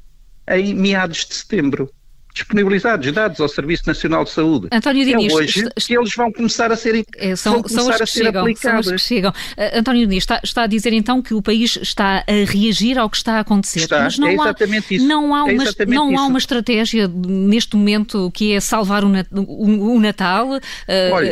em 0.48 0.74
meados 0.74 1.24
de 1.26 1.34
setembro 1.34 1.90
disponibilizados 2.32 3.10
dados 3.12 3.40
ao 3.40 3.48
Serviço 3.48 3.84
Nacional 3.86 4.24
de 4.24 4.30
Saúde. 4.30 4.68
António 4.72 5.04
Diniz, 5.04 5.32
é 5.32 5.36
hoje 5.36 5.68
que 5.74 5.96
eles 5.96 6.14
vão 6.14 6.32
começar 6.32 6.70
a 6.70 6.76
ser, 6.76 7.04
é, 7.16 7.36
são, 7.36 7.62
são 7.66 7.88
os 7.88 7.96
que 7.96 8.06
chegam, 8.06 8.56
são 8.56 8.78
os 8.78 8.90
que 8.90 8.98
chegam. 8.98 9.30
Uh, 9.30 9.78
António 9.78 10.06
Diniz, 10.06 10.22
está, 10.22 10.40
está, 10.42 10.62
a 10.62 10.66
dizer 10.66 10.92
então 10.92 11.20
que 11.20 11.34
o 11.34 11.42
país 11.42 11.78
está 11.80 12.24
a 12.26 12.50
reagir 12.50 12.98
ao 12.98 13.10
que 13.10 13.16
está 13.16 13.34
a 13.34 13.40
acontecer. 13.40 13.80
Está, 13.80 14.04
mas 14.04 14.18
não 14.18 14.28
é 14.28 14.34
exatamente 14.34 14.94
há, 14.94 14.96
isso. 14.96 15.06
Não 15.06 15.34
há, 15.34 15.50
é 15.50 15.52
uma, 15.52 15.64
não 15.86 16.18
há 16.18 16.26
uma 16.26 16.38
estratégia 16.38 17.08
neste 17.08 17.76
momento 17.76 18.30
que 18.32 18.52
é 18.52 18.60
salvar 18.60 19.04
o, 19.04 19.10
o, 19.32 19.94
o 19.94 20.00
Natal, 20.00 20.48
uh, 20.48 20.60
Olha, 21.12 21.30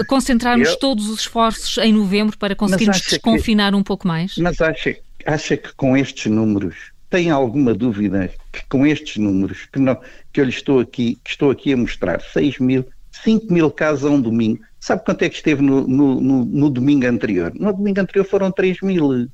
uh, 0.00 0.06
concentrarmos 0.06 0.68
eu, 0.68 0.76
todos 0.76 1.08
os 1.08 1.20
esforços 1.20 1.78
em 1.78 1.92
novembro 1.92 2.36
para 2.36 2.54
conseguirmos 2.54 3.00
desconfinar 3.00 3.72
que, 3.72 3.76
um 3.78 3.82
pouco 3.82 4.06
mais? 4.06 4.36
Mas 4.38 4.60
acha, 4.60 4.96
acha 5.24 5.56
que 5.56 5.72
com 5.74 5.96
estes 5.96 6.30
números 6.30 6.92
tem 7.08 7.30
alguma 7.30 7.74
dúvida 7.74 8.30
que 8.52 8.64
com 8.68 8.86
estes 8.86 9.16
números 9.16 9.66
que, 9.72 9.78
não, 9.78 9.98
que 10.32 10.40
eu 10.40 10.44
lhe 10.44 10.50
estou 10.50 10.80
aqui, 10.80 11.18
que 11.24 11.30
estou 11.30 11.50
aqui 11.50 11.72
a 11.72 11.76
mostrar, 11.76 12.20
6 12.20 12.58
mil, 12.58 12.84
5 13.10 13.52
mil 13.52 13.70
casos 13.70 14.04
a 14.04 14.10
um 14.10 14.20
domingo, 14.20 14.62
sabe 14.78 15.04
quanto 15.04 15.22
é 15.22 15.28
que 15.28 15.36
esteve 15.36 15.62
no, 15.62 15.86
no, 15.88 16.20
no, 16.20 16.44
no 16.44 16.70
domingo 16.70 17.06
anterior? 17.06 17.52
No 17.54 17.72
domingo 17.72 18.00
anterior 18.00 18.24
foram 18.24 18.52
3 18.52 18.82
mil, 18.82 19.28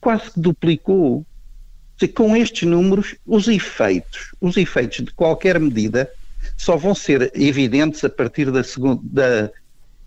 quase 0.00 0.32
que 0.32 0.40
duplicou. 0.40 1.24
Dizer, 1.96 2.12
com 2.12 2.36
estes 2.36 2.68
números, 2.68 3.14
os 3.24 3.48
efeitos, 3.48 4.34
os 4.40 4.56
efeitos 4.56 5.04
de 5.04 5.12
qualquer 5.12 5.58
medida 5.58 6.10
só 6.56 6.76
vão 6.76 6.94
ser 6.94 7.30
evidentes 7.34 8.04
a 8.04 8.10
partir 8.10 8.50
da 8.50 8.62
segunda, 8.62 9.00
da 9.04 9.50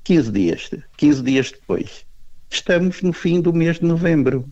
15 0.03 0.31
dias, 0.31 0.71
15 0.97 1.23
dias 1.23 1.51
depois. 1.51 2.05
Estamos 2.49 3.01
no 3.01 3.13
fim 3.13 3.41
do 3.41 3.53
mês 3.53 3.79
de 3.79 3.85
novembro. 3.85 4.45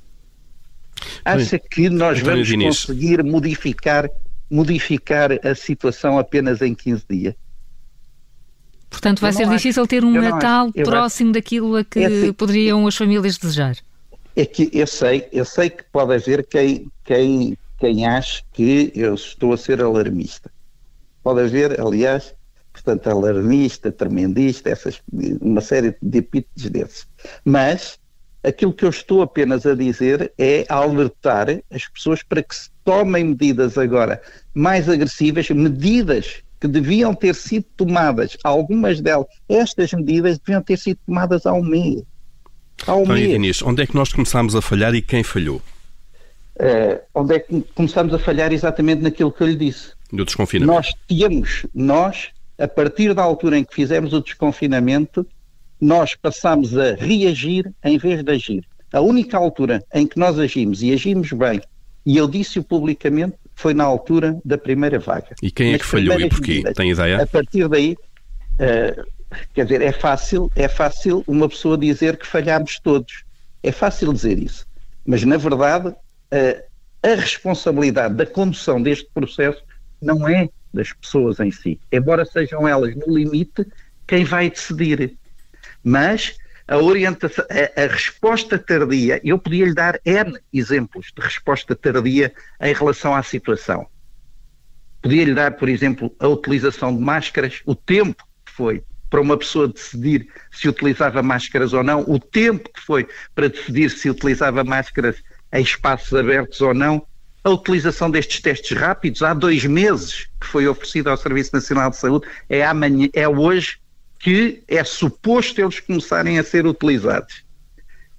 Acha 1.24 1.60
que 1.60 1.89
nós 1.89 2.20
António 2.20 2.25
vamos 2.25 2.48
Diniz. 2.48 2.86
conseguir 2.86 3.24
modificar, 3.24 4.10
modificar 4.50 5.32
a 5.46 5.56
situação 5.56 6.18
apenas 6.18 6.62
em 6.62 6.74
15 6.74 7.04
dias? 7.10 7.36
Portanto, 8.89 9.20
vai 9.20 9.34
ser 9.34 9.44
acho. 9.44 9.51
difícil 9.51 9.86
ter 9.86 10.04
um 10.04 10.12
Natal 10.12 10.72
próximo 10.72 11.30
acho. 11.30 11.34
daquilo 11.34 11.75
a 11.75 11.84
que 11.84 12.00
é 12.00 12.34
poderiam 12.34 12.88
as 12.88 12.96
famílias 12.96 13.38
desejar. 13.38 13.75
É 14.36 14.46
que 14.46 14.70
eu 14.72 14.88
sei, 14.88 15.27
eu 15.32 15.44
sei 15.44 15.70
que 15.70 15.84
pode 15.92 16.13
haver 16.13 16.46
quem, 16.46 16.89
quem, 17.04 17.58
quem 17.80 18.06
ache 18.06 18.44
que 18.54 18.92
eu 18.96 19.16
estou 19.16 19.54
a 19.54 19.58
ser 19.58 19.82
alarmista. 19.82 20.51
Pode 21.24 21.42
haver, 21.42 21.80
aliás, 21.82 22.34
portanto, 22.72 23.08
alarmista, 23.10 23.92
tremendista, 23.92 24.70
essas, 24.70 25.01
uma 25.42 25.62
série 25.62 25.96
de 26.01 26.20
epítetos 26.20 26.70
desses. 26.70 27.08
Mas 27.44 28.00
Aquilo 28.48 28.72
que 28.72 28.86
eu 28.86 28.89
estou 28.89 29.22
apenas 29.22 29.66
a 29.66 29.75
dizer 29.75 30.32
é 30.38 30.66
alertar 30.70 31.48
as 31.70 31.86
pessoas 31.88 32.24
para 32.24 32.42
que 32.42 32.56
se 32.56 32.70
tomem 32.86 33.25
medidas 33.25 33.77
agora 33.77 34.22
mais 34.54 34.88
agressivas, 34.88 35.50
medidas 35.50 36.44
que 36.60 36.68
deviam 36.68 37.13
ter 37.13 37.36
sido 37.36 37.66
tomadas, 37.75 38.38
algumas 38.44 39.01
delas, 39.01 39.27
estas 39.50 39.92
medidas 39.92 40.39
deviam 40.39 40.62
ter 40.62 40.77
sido 40.77 40.98
tomadas 41.06 41.46
há 41.46 41.51
um 41.51 41.63
mês. 41.63 42.04
Há 42.86 42.96
um 42.96 43.06
mês. 43.06 43.30
Diniz, 43.30 43.62
onde 43.62 43.84
é 43.84 43.86
que 43.86 43.96
nós 43.96 44.13
começámos 44.13 44.56
a 44.56 44.62
falhar 44.62 44.96
e 44.96 45.01
quem 45.01 45.24
falhou? 45.24 45.62
Uh, 46.56 47.00
onde 47.13 47.36
é 47.36 47.39
que 47.39 47.62
começámos 47.75 48.13
a 48.13 48.20
falhar 48.20 48.54
exatamente 48.54 49.01
naquilo 49.01 49.32
que 49.32 49.44
eu 49.44 49.48
lhe 49.48 49.56
disse. 49.56 49.92
Do 50.12 50.24
desconfinamento. 50.24 50.74
Nós 50.74 50.94
tínhamos, 51.06 51.66
nós, 51.75 52.30
a 52.58 52.68
partir 52.68 53.13
da 53.13 53.24
altura 53.24 53.58
em 53.58 53.63
que 53.66 53.75
fizemos 53.75 54.13
o 54.13 54.22
desconfinamento, 54.22 55.27
nós 55.80 56.16
passamos 56.16 56.78
a 56.78 56.96
reagir 56.96 57.72
em 57.84 57.98
vez 57.98 58.24
de 58.24 58.32
agir. 58.32 58.64
A 58.92 59.02
única 59.02 59.38
altura 59.38 59.84
em 59.94 60.08
que 60.08 60.18
nós 60.18 60.40
agimos 60.40 60.82
e 60.82 60.94
agimos 60.94 61.32
bem, 61.34 61.62
e 62.06 62.18
eu 62.18 62.28
disse-o 62.28 62.64
publicamente, 62.64 63.36
foi 63.54 63.74
na 63.74 63.84
altura 63.84 64.40
da 64.46 64.58
primeira 64.58 65.00
vaga. 65.00 65.36
E 65.42 65.52
quem 65.52 65.74
é 65.74 65.80
que 65.80 65.86
falhou 65.86 66.20
e 66.20 66.30
porquê? 66.30 66.52
Medidas. 66.54 66.74
Tem 66.76 66.92
ideia? 66.92 67.22
A 67.22 67.28
partir 67.28 67.68
daí, 67.68 67.98
uh, 68.54 69.06
quer 69.54 69.66
dizer, 69.66 69.82
é 69.82 69.92
fácil, 69.92 70.50
é 70.56 70.68
fácil 70.68 71.24
uma 71.28 71.50
pessoa 71.50 71.78
dizer 71.78 72.18
que 72.18 72.26
falhámos 72.26 72.80
todos. 72.80 73.24
É 73.64 73.72
fácil 73.72 74.14
dizer 74.14 74.40
isso. 74.40 74.66
Mas, 75.06 75.24
na 75.24 75.38
verdade, 75.38 75.90
uh, 75.90 76.64
a 77.04 77.16
responsabilidade 77.16 78.14
da 78.14 78.26
condução 78.26 78.82
deste 78.82 79.10
processo 79.14 79.62
não 80.02 80.28
é 80.28 80.48
das 80.74 80.94
pessoas 80.94 81.40
em 81.40 81.52
si, 81.52 81.80
embora 81.92 82.26
sejam 82.26 82.68
elas 82.68 82.96
no 82.96 83.18
limite 83.18 83.66
quem 84.06 84.24
vai 84.24 84.50
decidir. 84.50 85.18
Mas 85.84 86.38
a 86.68 86.78
orientação, 86.78 87.46
a, 87.50 87.84
a, 87.84 87.88
resposta 87.88 88.60
tardia, 88.60 89.22
eu 89.24 89.40
podia 89.40 89.66
lhe 89.66 89.74
dar 89.74 90.00
N 90.04 90.38
exemplos 90.54 91.14
de 91.16 91.22
resposta 91.22 91.76
tardia 91.76 92.34
em 92.62 92.74
relação 92.74 93.16
à 93.16 93.24
situação. 93.24 93.88
Podia 95.02 95.24
lhe 95.24 95.34
dar, 95.34 95.52
por 95.54 95.70
exemplo, 95.70 96.14
a 96.20 96.28
utilização 96.28 96.96
de 96.96 97.02
máscaras, 97.02 97.62
o 97.66 97.74
tempo 97.74 98.24
que 98.46 98.52
foi 98.52 98.84
para 99.10 99.22
uma 99.22 99.38
pessoa 99.38 99.70
decidir 99.70 100.28
se 100.52 100.68
utilizava 100.68 101.24
máscaras 101.24 101.72
ou 101.72 101.84
não, 101.84 102.02
o 102.02 102.20
tempo 102.20 102.70
que 102.74 102.82
foi 102.82 103.08
para 103.34 103.48
decidir 103.48 103.90
se 103.90 104.10
utilizava 104.10 104.64
máscaras 104.64 105.24
em 105.54 105.62
espaços 105.62 106.14
abertos 106.14 106.60
ou 106.60 106.74
não, 106.74 107.06
a 107.44 107.50
utilização 107.50 108.12
destes 108.12 108.42
testes 108.42 108.78
rápidos, 108.78 109.24
há 109.24 109.34
dois 109.34 109.64
meses 109.64 110.28
que 110.42 110.48
foi 110.48 110.68
oferecido 110.68 111.10
ao 111.10 111.16
Serviço 111.16 111.52
Nacional 111.54 111.90
de 111.90 111.96
Saúde, 111.96 112.28
é, 112.50 112.66
amanhã, 112.66 113.08
é 113.14 113.28
hoje 113.30 113.80
que 114.20 114.64
é 114.68 114.84
suposto 114.84 115.62
eles 115.62 115.80
começarem 115.80 116.40
a 116.40 116.44
ser 116.44 116.66
utilizados. 116.66 117.44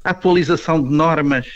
A 0.05 0.11
atualização 0.11 0.83
de 0.83 0.91
normas, 0.91 1.47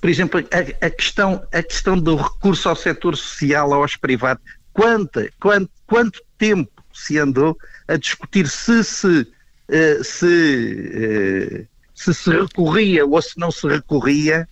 por 0.00 0.08
exemplo, 0.08 0.40
a, 0.40 0.86
a 0.86 0.90
questão, 0.90 1.46
a 1.52 1.62
questão 1.62 1.98
do 1.98 2.16
recurso 2.16 2.68
ao 2.68 2.76
setor 2.76 3.16
social, 3.16 3.72
aos 3.72 3.96
privados, 3.96 4.42
quanto, 4.72 5.28
quanto, 5.40 5.70
quanto 5.86 6.22
tempo 6.38 6.82
se 6.92 7.18
andou 7.18 7.56
a 7.86 7.96
discutir 7.96 8.48
se 8.48 8.82
se, 8.82 9.26
eh, 9.68 10.00
se, 10.02 10.90
eh, 10.94 11.66
se, 11.94 12.14
se 12.14 12.30
recorria 12.30 13.04
ou 13.04 13.20
se 13.20 13.38
não 13.38 13.50
se 13.50 13.66
recorria 13.66 14.48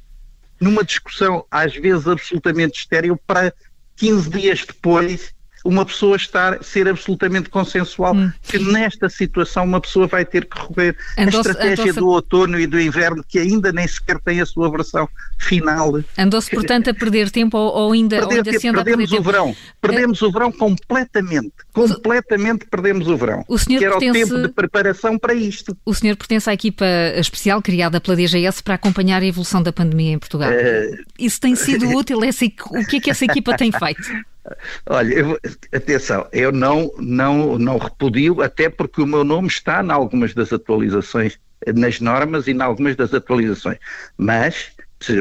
numa 0.60 0.84
discussão, 0.84 1.44
às 1.50 1.74
vezes 1.74 2.06
absolutamente 2.06 2.80
estéril, 2.80 3.18
para 3.26 3.52
15 3.96 4.30
dias 4.30 4.64
depois 4.64 5.34
uma 5.64 5.84
pessoa 5.86 6.16
estar, 6.16 6.62
ser 6.62 6.86
absolutamente 6.86 7.48
consensual, 7.48 8.14
hum. 8.14 8.30
que 8.42 8.58
nesta 8.58 9.08
situação 9.08 9.64
uma 9.64 9.80
pessoa 9.80 10.06
vai 10.06 10.24
ter 10.24 10.44
que 10.44 10.60
recorrer 10.60 10.94
à 11.16 11.24
estratégia 11.24 11.92
do 11.94 12.06
outono 12.06 12.60
e 12.60 12.66
do 12.66 12.78
inverno, 12.78 13.24
que 13.26 13.38
ainda 13.38 13.72
nem 13.72 13.88
sequer 13.88 14.20
tem 14.20 14.40
a 14.42 14.46
sua 14.46 14.70
versão 14.70 15.08
final. 15.38 16.00
Andou-se, 16.18 16.50
portanto, 16.50 16.90
a 16.90 16.94
perder 16.94 17.30
tempo 17.30 17.56
ou, 17.56 17.72
ou 17.72 17.92
ainda, 17.92 18.18
perder, 18.18 18.32
ou 18.32 18.36
ainda 18.36 18.58
se 18.60 18.68
anda 18.68 18.80
a 18.82 18.84
perder 18.84 19.04
o 19.04 19.08
tempo? 19.08 19.22
verão. 19.22 19.56
Perdemos 19.80 20.20
é... 20.20 20.26
o 20.26 20.32
verão 20.32 20.52
completamente. 20.52 21.52
Completamente 21.72 22.66
perdemos 22.66 23.08
o 23.08 23.16
verão. 23.16 23.42
O 23.48 23.58
senhor 23.58 23.78
que 23.78 23.84
era 23.86 23.98
pertence... 23.98 24.24
o 24.24 24.36
tempo 24.36 24.48
de 24.48 24.54
preparação 24.54 25.18
para 25.18 25.32
isto. 25.32 25.76
O 25.84 25.94
senhor 25.94 26.16
pertence 26.16 26.50
à 26.50 26.52
equipa 26.52 26.84
especial 27.16 27.62
criada 27.62 28.00
pela 28.00 28.16
DGS 28.16 28.62
para 28.62 28.74
acompanhar 28.74 29.22
a 29.22 29.26
evolução 29.26 29.62
da 29.62 29.72
pandemia 29.72 30.12
em 30.12 30.18
Portugal. 30.18 30.50
Uh... 30.50 31.04
Isso 31.18 31.40
tem 31.40 31.54
sido 31.56 31.88
útil? 31.88 32.22
Essa, 32.22 32.44
o 32.44 32.86
que 32.86 32.96
é 32.96 33.00
que 33.00 33.10
essa 33.10 33.24
equipa 33.24 33.56
tem 33.56 33.72
feito? 33.72 34.02
Olha, 34.86 35.14
eu, 35.14 35.40
atenção, 35.72 36.26
eu 36.32 36.52
não, 36.52 36.90
não, 36.98 37.58
não 37.58 37.78
repudio, 37.78 38.42
até 38.42 38.68
porque 38.68 39.00
o 39.00 39.06
meu 39.06 39.24
nome 39.24 39.48
está 39.48 39.82
em 39.82 39.90
algumas 39.90 40.34
das 40.34 40.52
atualizações, 40.52 41.38
nas 41.74 42.00
normas 42.00 42.46
e 42.46 42.52
em 42.52 42.60
algumas 42.60 42.96
das 42.96 43.14
atualizações. 43.14 43.78
Mas 44.18 44.72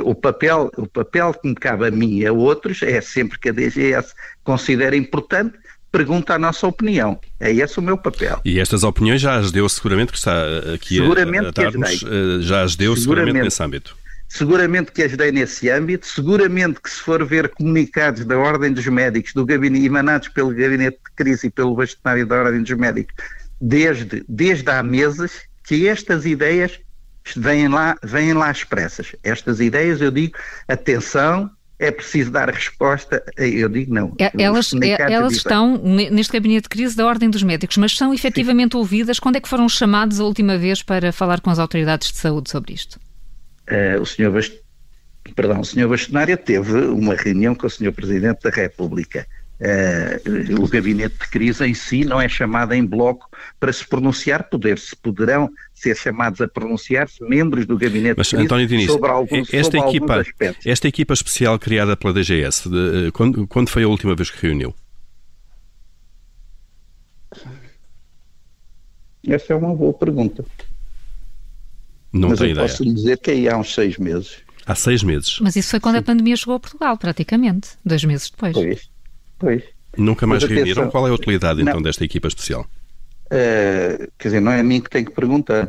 o 0.03 0.13
papel, 0.15 0.71
o 0.77 0.87
papel 0.87 1.33
que 1.33 1.47
me 1.47 1.55
cabe 1.55 1.87
a 1.87 1.91
mim 1.91 2.19
e 2.19 2.25
a 2.25 2.33
outros 2.33 2.81
é 2.81 2.99
sempre 3.01 3.39
que 3.39 3.49
a 3.49 3.51
DGS 3.51 4.13
considera 4.43 4.95
importante, 4.95 5.57
pergunta 5.91 6.33
a 6.33 6.39
nossa 6.39 6.65
opinião. 6.67 7.19
É 7.39 7.51
esse 7.51 7.79
o 7.79 7.81
meu 7.81 7.97
papel. 7.97 8.41
E 8.43 8.59
estas 8.59 8.83
opiniões 8.83 9.21
já 9.21 9.35
as 9.35 9.51
deu 9.51 9.67
seguramente, 9.69 10.11
que 10.11 10.17
está 10.17 10.43
aqui 10.73 10.95
seguramente 10.95 11.45
a, 11.45 11.49
a 11.49 11.51
dar-nos, 11.51 12.03
eh, 12.03 12.41
já 12.41 12.61
as 12.61 12.75
deu 12.75 12.95
seguramente, 12.95 13.27
seguramente 13.27 13.43
nesse 13.43 13.63
âmbito 13.63 14.02
seguramente 14.33 14.91
que 14.91 15.03
ajudei 15.03 15.31
nesse 15.31 15.69
âmbito, 15.69 16.07
seguramente 16.07 16.81
que 16.81 16.89
se 16.89 16.99
for 16.99 17.23
ver 17.23 17.49
comunicados 17.49 18.25
da 18.25 18.35
Ordem 18.35 18.73
dos 18.73 18.87
Médicos, 18.87 19.31
do 19.31 19.45
gabinete, 19.45 19.85
emanados 19.85 20.27
pelo 20.27 20.49
Gabinete 20.49 20.97
de 20.97 21.11
Crise 21.15 21.47
e 21.47 21.49
pelo 21.51 21.75
Bastonário 21.75 22.25
da 22.25 22.41
Ordem 22.41 22.63
dos 22.63 22.75
Médicos, 22.75 23.13
desde, 23.61 24.25
desde 24.27 24.67
há 24.71 24.81
meses, 24.81 25.43
que 25.63 25.87
estas 25.87 26.25
ideias 26.25 26.79
vêm 27.35 27.67
lá, 27.67 27.95
vêm 28.01 28.33
lá 28.33 28.49
expressas. 28.49 29.15
Estas 29.23 29.59
ideias, 29.59 30.01
eu 30.01 30.09
digo, 30.09 30.35
atenção, 30.67 31.51
é 31.77 31.91
preciso 31.91 32.31
dar 32.31 32.49
resposta. 32.49 33.23
Eu 33.37 33.69
digo 33.69 33.93
não. 33.93 34.15
É, 34.17 34.31
elas, 34.41 34.73
é, 34.73 35.13
elas 35.13 35.33
estão 35.33 35.77
neste 35.77 36.33
gabinete 36.33 36.63
de 36.63 36.69
crise 36.69 36.97
da 36.97 37.05
Ordem 37.05 37.29
dos 37.29 37.43
Médicos, 37.43 37.77
mas 37.77 37.95
são 37.95 38.11
efetivamente 38.11 38.71
Sim. 38.71 38.79
ouvidas. 38.79 39.19
Quando 39.19 39.35
é 39.35 39.39
que 39.39 39.47
foram 39.47 39.69
chamados 39.69 40.19
a 40.19 40.23
última 40.23 40.57
vez 40.57 40.81
para 40.81 41.11
falar 41.11 41.39
com 41.39 41.51
as 41.51 41.59
autoridades 41.59 42.11
de 42.11 42.17
saúde 42.17 42.49
sobre 42.49 42.73
isto? 42.73 42.99
Uh, 43.69 44.01
o 44.01 44.05
senhor 44.05 44.31
Bast... 44.31 44.61
Perdão, 45.35 45.61
o 45.61 45.65
senhor 45.65 45.89
Bastonária 45.89 46.35
teve 46.35 46.73
uma 46.73 47.15
reunião 47.15 47.55
com 47.55 47.65
o 47.65 47.69
senhor 47.69 47.93
Presidente 47.93 48.41
da 48.43 48.49
República. 48.49 49.25
Uh, 49.59 50.61
o 50.61 50.67
gabinete 50.67 51.15
de 51.17 51.29
crise 51.29 51.65
em 51.65 51.73
si 51.73 52.03
não 52.03 52.19
é 52.19 52.27
chamado 52.27 52.73
em 52.73 52.85
bloco 52.85 53.29
para 53.57 53.71
se 53.71 53.87
pronunciar, 53.87 54.49
poder 54.49 54.77
-se, 54.77 54.93
poderão 54.95 55.49
ser 55.73 55.95
chamados 55.95 56.41
a 56.41 56.47
pronunciar-se 56.47 57.23
membros 57.23 57.65
do 57.65 57.77
gabinete 57.77 58.17
Mas, 58.17 58.27
de 58.27 58.31
crise 58.31 58.45
António 58.45 58.67
Diniz, 58.67 58.91
sobre 58.91 59.09
alguns, 59.09 59.53
esta 59.53 59.77
sobre 59.77 59.89
equipa, 59.89 60.19
aspectos. 60.19 60.65
Esta 60.65 60.87
equipa 60.89 61.13
especial 61.13 61.57
criada 61.57 61.95
pela 61.95 62.13
DGS, 62.13 62.69
de, 62.69 63.11
quando, 63.13 63.47
quando 63.47 63.69
foi 63.69 63.83
a 63.83 63.87
última 63.87 64.13
vez 64.15 64.29
que 64.29 64.45
reuniu? 64.45 64.75
Essa 69.25 69.53
é 69.53 69.55
uma 69.55 69.73
boa 69.73 69.93
pergunta. 69.93 70.43
Não 72.13 72.29
Mas 72.29 72.39
eu 72.39 72.49
ideia. 72.49 72.67
posso 72.67 72.83
lhe 72.83 72.93
dizer 72.93 73.17
que 73.17 73.31
aí 73.31 73.49
há 73.49 73.57
uns 73.57 73.73
seis 73.73 73.97
meses. 73.97 74.37
Há 74.65 74.75
seis 74.75 75.03
meses. 75.03 75.39
Mas 75.41 75.55
isso 75.55 75.71
foi 75.71 75.79
quando 75.79 75.95
Sim. 75.95 75.99
a 75.99 76.03
pandemia 76.03 76.37
chegou 76.37 76.55
a 76.55 76.59
Portugal, 76.59 76.95
praticamente, 76.97 77.69
dois 77.83 78.03
meses 78.05 78.29
depois. 78.29 78.53
Pois, 78.53 78.89
pois. 79.39 79.63
Nunca 79.97 80.25
mais 80.25 80.43
reuniram? 80.43 80.83
Atenção, 80.83 80.91
Qual 80.91 81.07
é 81.07 81.11
a 81.11 81.13
utilidade 81.13 81.61
então 81.61 81.81
desta 81.81 82.05
equipa 82.05 82.27
especial? 82.27 82.65
Uh, 83.25 84.07
quer 84.17 84.27
dizer, 84.27 84.39
não 84.39 84.51
é 84.51 84.59
a 84.59 84.63
mim 84.63 84.79
que 84.79 84.89
tenho 84.89 85.05
que 85.05 85.11
perguntar. 85.11 85.67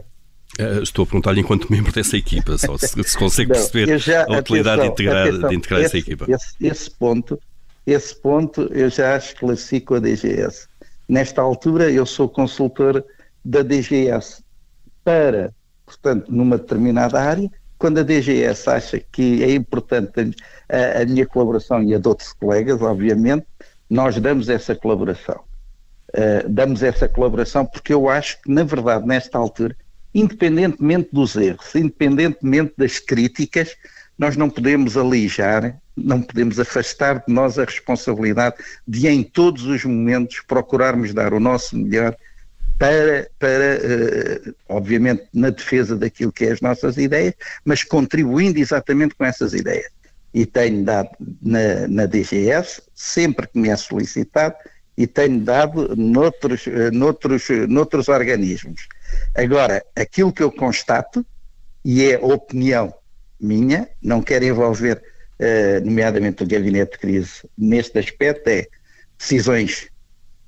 Uh, 0.58 0.82
estou 0.82 1.02
a 1.02 1.06
perguntar-lhe 1.06 1.40
enquanto 1.40 1.70
membro 1.70 1.92
dessa 1.92 2.16
equipa, 2.16 2.56
só 2.56 2.76
se, 2.78 3.02
se 3.02 3.18
consegue 3.18 3.50
não, 3.52 3.56
perceber 3.56 3.98
já, 3.98 4.24
a 4.24 4.38
utilidade 4.38 4.82
atenção, 4.82 4.94
de 4.94 5.02
integrar, 5.02 5.28
atenção, 5.28 5.48
de 5.48 5.54
integrar 5.56 5.80
esse, 5.80 5.86
essa 5.86 5.98
equipa. 5.98 6.26
Esse, 6.30 6.54
esse, 6.60 6.90
ponto, 6.90 7.40
esse 7.86 8.14
ponto 8.20 8.62
eu 8.72 8.88
já 8.90 9.16
esclareci 9.16 9.80
com 9.80 9.94
a 9.94 9.98
DGS. 9.98 10.68
Nesta 11.08 11.42
altura 11.42 11.90
eu 11.90 12.06
sou 12.06 12.28
consultor 12.28 13.04
da 13.44 13.62
DGS 13.62 14.42
para 15.02 15.52
portanto, 15.84 16.30
numa 16.32 16.58
determinada 16.58 17.20
área, 17.20 17.50
quando 17.78 17.98
a 17.98 18.02
DGS 18.02 18.70
acha 18.70 19.00
que 19.12 19.42
é 19.42 19.52
importante 19.54 20.34
a, 20.68 21.02
a 21.02 21.04
minha 21.04 21.26
colaboração 21.26 21.82
e 21.82 21.94
a 21.94 21.98
de 21.98 22.08
outros 22.08 22.32
colegas, 22.32 22.80
obviamente, 22.80 23.46
nós 23.90 24.18
damos 24.18 24.48
essa 24.48 24.74
colaboração. 24.74 25.40
Uh, 26.10 26.48
damos 26.48 26.82
essa 26.82 27.08
colaboração 27.08 27.66
porque 27.66 27.92
eu 27.92 28.08
acho 28.08 28.40
que, 28.40 28.50
na 28.50 28.62
verdade, 28.62 29.06
nesta 29.06 29.36
altura, 29.36 29.76
independentemente 30.14 31.08
dos 31.12 31.34
erros, 31.34 31.74
independentemente 31.74 32.72
das 32.78 33.00
críticas, 33.00 33.76
nós 34.16 34.36
não 34.36 34.48
podemos 34.48 34.96
alijar, 34.96 35.76
não 35.96 36.22
podemos 36.22 36.60
afastar 36.60 37.24
de 37.26 37.32
nós 37.32 37.58
a 37.58 37.64
responsabilidade 37.64 38.56
de, 38.86 39.08
em 39.08 39.22
todos 39.22 39.66
os 39.66 39.84
momentos, 39.84 40.40
procurarmos 40.46 41.12
dar 41.12 41.34
o 41.34 41.40
nosso 41.40 41.76
melhor 41.76 42.16
para, 42.78 43.30
para 43.38 43.78
uh, 43.78 44.54
obviamente, 44.68 45.24
na 45.32 45.50
defesa 45.50 45.96
daquilo 45.96 46.32
que 46.32 46.44
é 46.44 46.52
as 46.52 46.60
nossas 46.60 46.96
ideias, 46.96 47.34
mas 47.64 47.82
contribuindo 47.84 48.58
exatamente 48.58 49.14
com 49.14 49.24
essas 49.24 49.52
ideias. 49.52 49.90
E 50.32 50.44
tenho 50.44 50.84
dado 50.84 51.10
na, 51.40 51.86
na 51.86 52.06
DGS, 52.06 52.82
sempre 52.94 53.46
que 53.46 53.58
me 53.58 53.68
é 53.68 53.76
solicitado, 53.76 54.56
e 54.96 55.06
tenho 55.06 55.40
dado 55.40 55.94
noutros, 55.96 56.66
uh, 56.66 56.90
noutros, 56.92 57.48
noutros 57.68 58.08
organismos. 58.08 58.88
Agora, 59.34 59.84
aquilo 59.94 60.32
que 60.32 60.42
eu 60.42 60.50
constato, 60.50 61.24
e 61.84 62.02
é 62.02 62.18
opinião 62.18 62.92
minha, 63.40 63.88
não 64.02 64.22
quero 64.22 64.44
envolver, 64.44 65.02
nomeadamente 65.84 66.42
o 66.42 66.46
gabinete 66.46 66.92
de 66.92 66.98
crise, 66.98 67.42
neste 67.58 67.98
aspecto, 67.98 68.48
é 68.48 68.66
decisões 69.18 69.88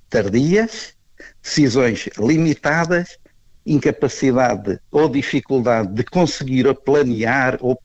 tardias, 0.09 0.96
decisões 1.43 2.09
limitadas, 2.19 3.19
incapacidade 3.65 4.79
ou 4.91 5.09
dificuldade 5.09 5.93
de 5.93 6.05
conseguir 6.05 6.73
planear 6.85 7.59
ou 7.61 7.79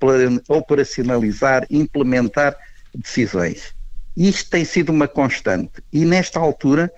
operacionalizar, 0.48 1.66
implementar 1.70 2.56
decisões. 2.94 3.74
Isto 4.16 4.50
tem 4.50 4.66
sido 4.66 4.92
uma 4.92 5.08
constante. 5.08 5.84
E 5.92 6.06
nesta 6.06 6.40
altura, 6.40 6.92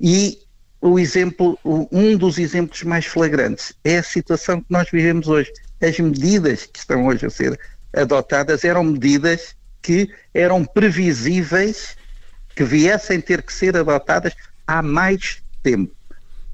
e 0.00 0.38
o 0.80 0.98
exemplo, 0.98 1.58
um 1.64 2.16
dos 2.16 2.38
exemplos 2.38 2.82
mais 2.82 3.06
flagrantes 3.06 3.72
é 3.82 3.98
a 3.98 4.02
situação 4.02 4.60
que 4.60 4.66
nós 4.68 4.90
vivemos 4.90 5.28
hoje. 5.28 5.50
As 5.80 5.98
medidas 5.98 6.66
que 6.66 6.78
estão 6.78 7.06
hoje 7.06 7.26
a 7.26 7.30
ser 7.30 7.58
adotadas 7.94 8.64
eram 8.64 8.84
medidas 8.84 9.56
que 9.80 10.10
eram 10.34 10.64
previsíveis 10.64 11.96
que 12.54 12.64
viessem 12.64 13.20
ter 13.20 13.42
que 13.42 13.52
ser 13.52 13.76
adotadas 13.76 14.34
há 14.66 14.82
mais 14.82 15.42
tempo. 15.66 15.92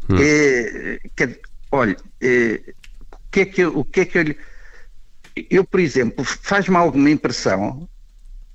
Hum. 0.08 0.16
É, 0.18 0.98
que, 1.14 1.38
olha, 1.70 1.96
é, 2.20 2.60
o 3.12 3.30
que 3.30 3.40
é 3.40 3.44
que 3.44 3.60
eu, 3.60 3.78
o 3.78 3.84
que 3.84 4.00
é 4.00 4.04
que 4.06 4.18
eu, 4.18 4.34
eu 5.50 5.64
por 5.64 5.80
exemplo, 5.80 6.24
faz-me 6.24 6.76
alguma 6.76 7.10
impressão 7.10 7.86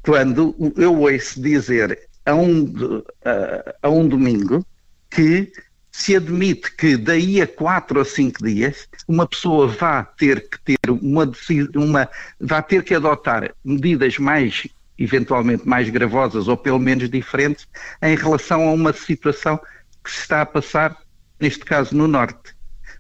quando 0.01 0.55
eu 0.75 0.99
ouço 0.99 1.39
dizer 1.39 1.99
a 2.25 2.33
um, 2.33 3.03
a, 3.23 3.75
a 3.83 3.89
um 3.89 4.07
domingo 4.07 4.65
que 5.09 5.51
se 5.91 6.15
admite 6.15 6.75
que 6.75 6.97
daí 6.97 7.41
a 7.41 7.47
quatro 7.47 7.99
ou 7.99 8.05
cinco 8.05 8.43
dias 8.43 8.87
uma 9.07 9.27
pessoa 9.27 9.67
vá 9.67 10.03
ter 10.03 10.47
que 10.49 10.59
ter 10.61 10.89
uma, 10.89 11.31
uma 11.75 12.09
vá 12.39 12.61
ter 12.61 12.83
que 12.83 12.93
adotar 12.93 13.53
medidas 13.63 14.17
mais 14.17 14.67
eventualmente 14.97 15.67
mais 15.67 15.89
gravosas 15.89 16.47
ou 16.47 16.57
pelo 16.57 16.79
menos 16.79 17.09
diferentes 17.09 17.67
em 18.01 18.15
relação 18.15 18.67
a 18.67 18.73
uma 18.73 18.93
situação 18.93 19.59
que 20.07 20.13
se 20.13 20.21
está 20.21 20.41
a 20.41 20.45
passar 20.45 20.97
neste 21.39 21.63
caso 21.65 21.95
no 21.95 22.07
norte 22.07 22.55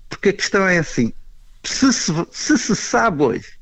porque 0.09 0.29
a 0.29 0.33
questão 0.33 0.67
é 0.67 0.77
assim 0.77 1.13
se 1.63 1.91
se, 1.91 2.11
se, 2.31 2.57
se 2.57 2.75
sabe 2.75 3.23
hoje 3.23 3.57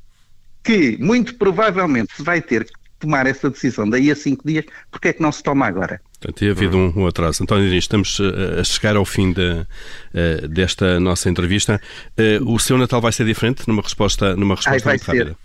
que 0.62 0.98
muito 0.98 1.34
provavelmente 1.36 2.12
se 2.14 2.22
vai 2.22 2.42
ter 2.42 2.64
que 2.64 2.72
tomar 2.98 3.26
essa 3.26 3.48
decisão 3.50 3.88
daí 3.88 4.10
a 4.10 4.16
cinco 4.16 4.46
dias, 4.46 4.64
porque 4.90 5.08
é 5.08 5.12
que 5.12 5.22
não 5.22 5.30
se 5.30 5.42
toma 5.42 5.66
agora? 5.66 6.00
Portanto, 6.18 6.38
tem 6.38 6.50
havido 6.50 6.76
um, 6.76 6.92
um 6.96 7.06
atraso. 7.06 7.42
António 7.42 7.68
Diniz, 7.68 7.84
estamos 7.84 8.18
uh, 8.18 8.60
a 8.60 8.64
chegar 8.64 8.96
ao 8.96 9.04
fim 9.04 9.32
de, 9.32 9.42
uh, 9.42 10.48
desta 10.48 10.98
nossa 10.98 11.28
entrevista. 11.28 11.80
Uh, 12.18 12.52
o 12.52 12.58
seu 12.58 12.78
Natal 12.78 13.00
vai 13.00 13.12
ser 13.12 13.26
diferente 13.26 13.66
numa 13.68 13.82
resposta, 13.82 14.34
numa 14.34 14.54
resposta 14.54 14.88
Ai, 14.88 14.94
muito 14.94 15.04
ser, 15.04 15.12
rápida? 15.12 15.36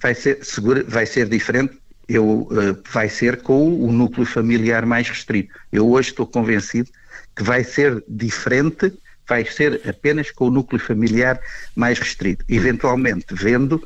Vai 0.00 0.14
ser, 0.14 0.44
seguro, 0.44 0.84
vai 0.88 1.06
ser 1.06 1.28
diferente. 1.28 1.74
Eu, 2.14 2.48
vai 2.92 3.08
ser 3.08 3.42
com 3.42 3.80
o 3.80 3.90
núcleo 3.90 4.26
familiar 4.26 4.84
mais 4.84 5.08
restrito. 5.08 5.54
Eu 5.72 5.88
hoje 5.88 6.10
estou 6.10 6.26
convencido 6.26 6.90
que 7.34 7.42
vai 7.42 7.64
ser 7.64 8.04
diferente, 8.08 8.92
vai 9.26 9.44
ser 9.44 9.80
apenas 9.88 10.30
com 10.30 10.46
o 10.46 10.50
núcleo 10.50 10.80
familiar 10.80 11.40
mais 11.74 11.98
restrito. 11.98 12.44
Eventualmente, 12.48 13.26
vendo, 13.30 13.82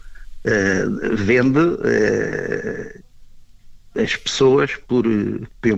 vendo 1.14 1.78
as 4.02 4.14
pessoas 4.16 4.74
por, 4.76 5.04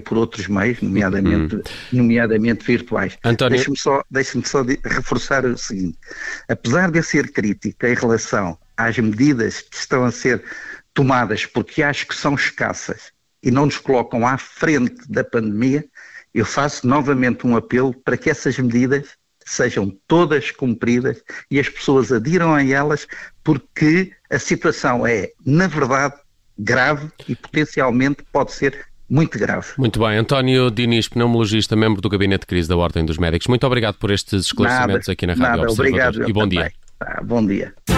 por 0.04 0.18
outros 0.18 0.48
meios, 0.48 0.80
nomeadamente, 0.80 1.56
hum. 1.56 1.62
nomeadamente 1.92 2.64
virtuais. 2.64 3.16
António... 3.24 3.56
Deixe-me 3.56 3.78
só, 3.78 4.02
deixe 4.11 4.42
só 4.44 4.62
reforçar 4.84 5.44
o 5.44 5.56
seguinte: 5.56 5.98
apesar 6.48 6.90
de 6.90 6.98
eu 6.98 7.02
ser 7.02 7.30
crítico 7.32 7.87
em 7.87 7.94
relação 7.94 8.58
às 8.76 8.98
medidas 8.98 9.61
que 9.61 9.76
estão 9.76 10.04
a 10.04 10.11
ser 10.11 10.42
tomadas, 10.98 11.46
porque 11.46 11.80
acho 11.80 12.08
que 12.08 12.14
são 12.16 12.34
escassas 12.34 13.12
e 13.40 13.52
não 13.52 13.66
nos 13.66 13.78
colocam 13.78 14.26
à 14.26 14.37
frente 14.37 15.08
da 15.08 15.22
pandemia, 15.22 15.84
eu 16.34 16.44
faço 16.44 16.88
novamente 16.88 17.46
um 17.46 17.56
apelo 17.56 17.94
para 17.94 18.16
que 18.16 18.28
essas 18.28 18.58
medidas 18.58 19.11
sejam 19.46 19.96
todas 20.08 20.50
cumpridas 20.50 21.22
e 21.48 21.61
as 21.61 21.68
pessoas 21.68 22.11
adiram 22.11 22.52
a 22.52 22.64
elas, 22.64 23.06
porque 23.44 24.11
a 24.28 24.40
situação 24.40 25.06
é, 25.06 25.30
na 25.46 25.68
verdade, 25.68 26.16
grave 26.58 27.08
e 27.28 27.37
potencialmente 27.37 28.24
pode 28.32 28.50
ser 28.50 28.84
muito 29.08 29.38
grave. 29.38 29.68
Muito 29.78 30.00
bem. 30.00 30.18
António 30.18 30.68
Diniz, 30.68 31.06
pneumologista, 31.06 31.76
membro 31.76 32.02
do 32.02 32.08
Gabinete 32.08 32.40
de 32.40 32.46
Crise 32.48 32.68
da 32.68 32.76
Ordem 32.76 33.06
dos 33.06 33.18
Médicos. 33.18 33.46
Muito 33.46 33.64
obrigado 33.64 33.94
por 33.94 34.11
estes 34.11 34.46
esclarecimentos 34.46 35.06
nada, 35.06 35.12
aqui 35.12 35.26
na 35.28 35.34
Rádio 35.34 35.46
nada, 35.48 35.62
Observador. 35.62 36.08
Obrigado, 36.08 36.28
e 36.28 36.32
bom 36.32 36.40
também. 36.40 36.58
dia. 36.58 36.72
Ah, 36.98 37.22
bom 37.22 37.46
dia. 37.46 37.97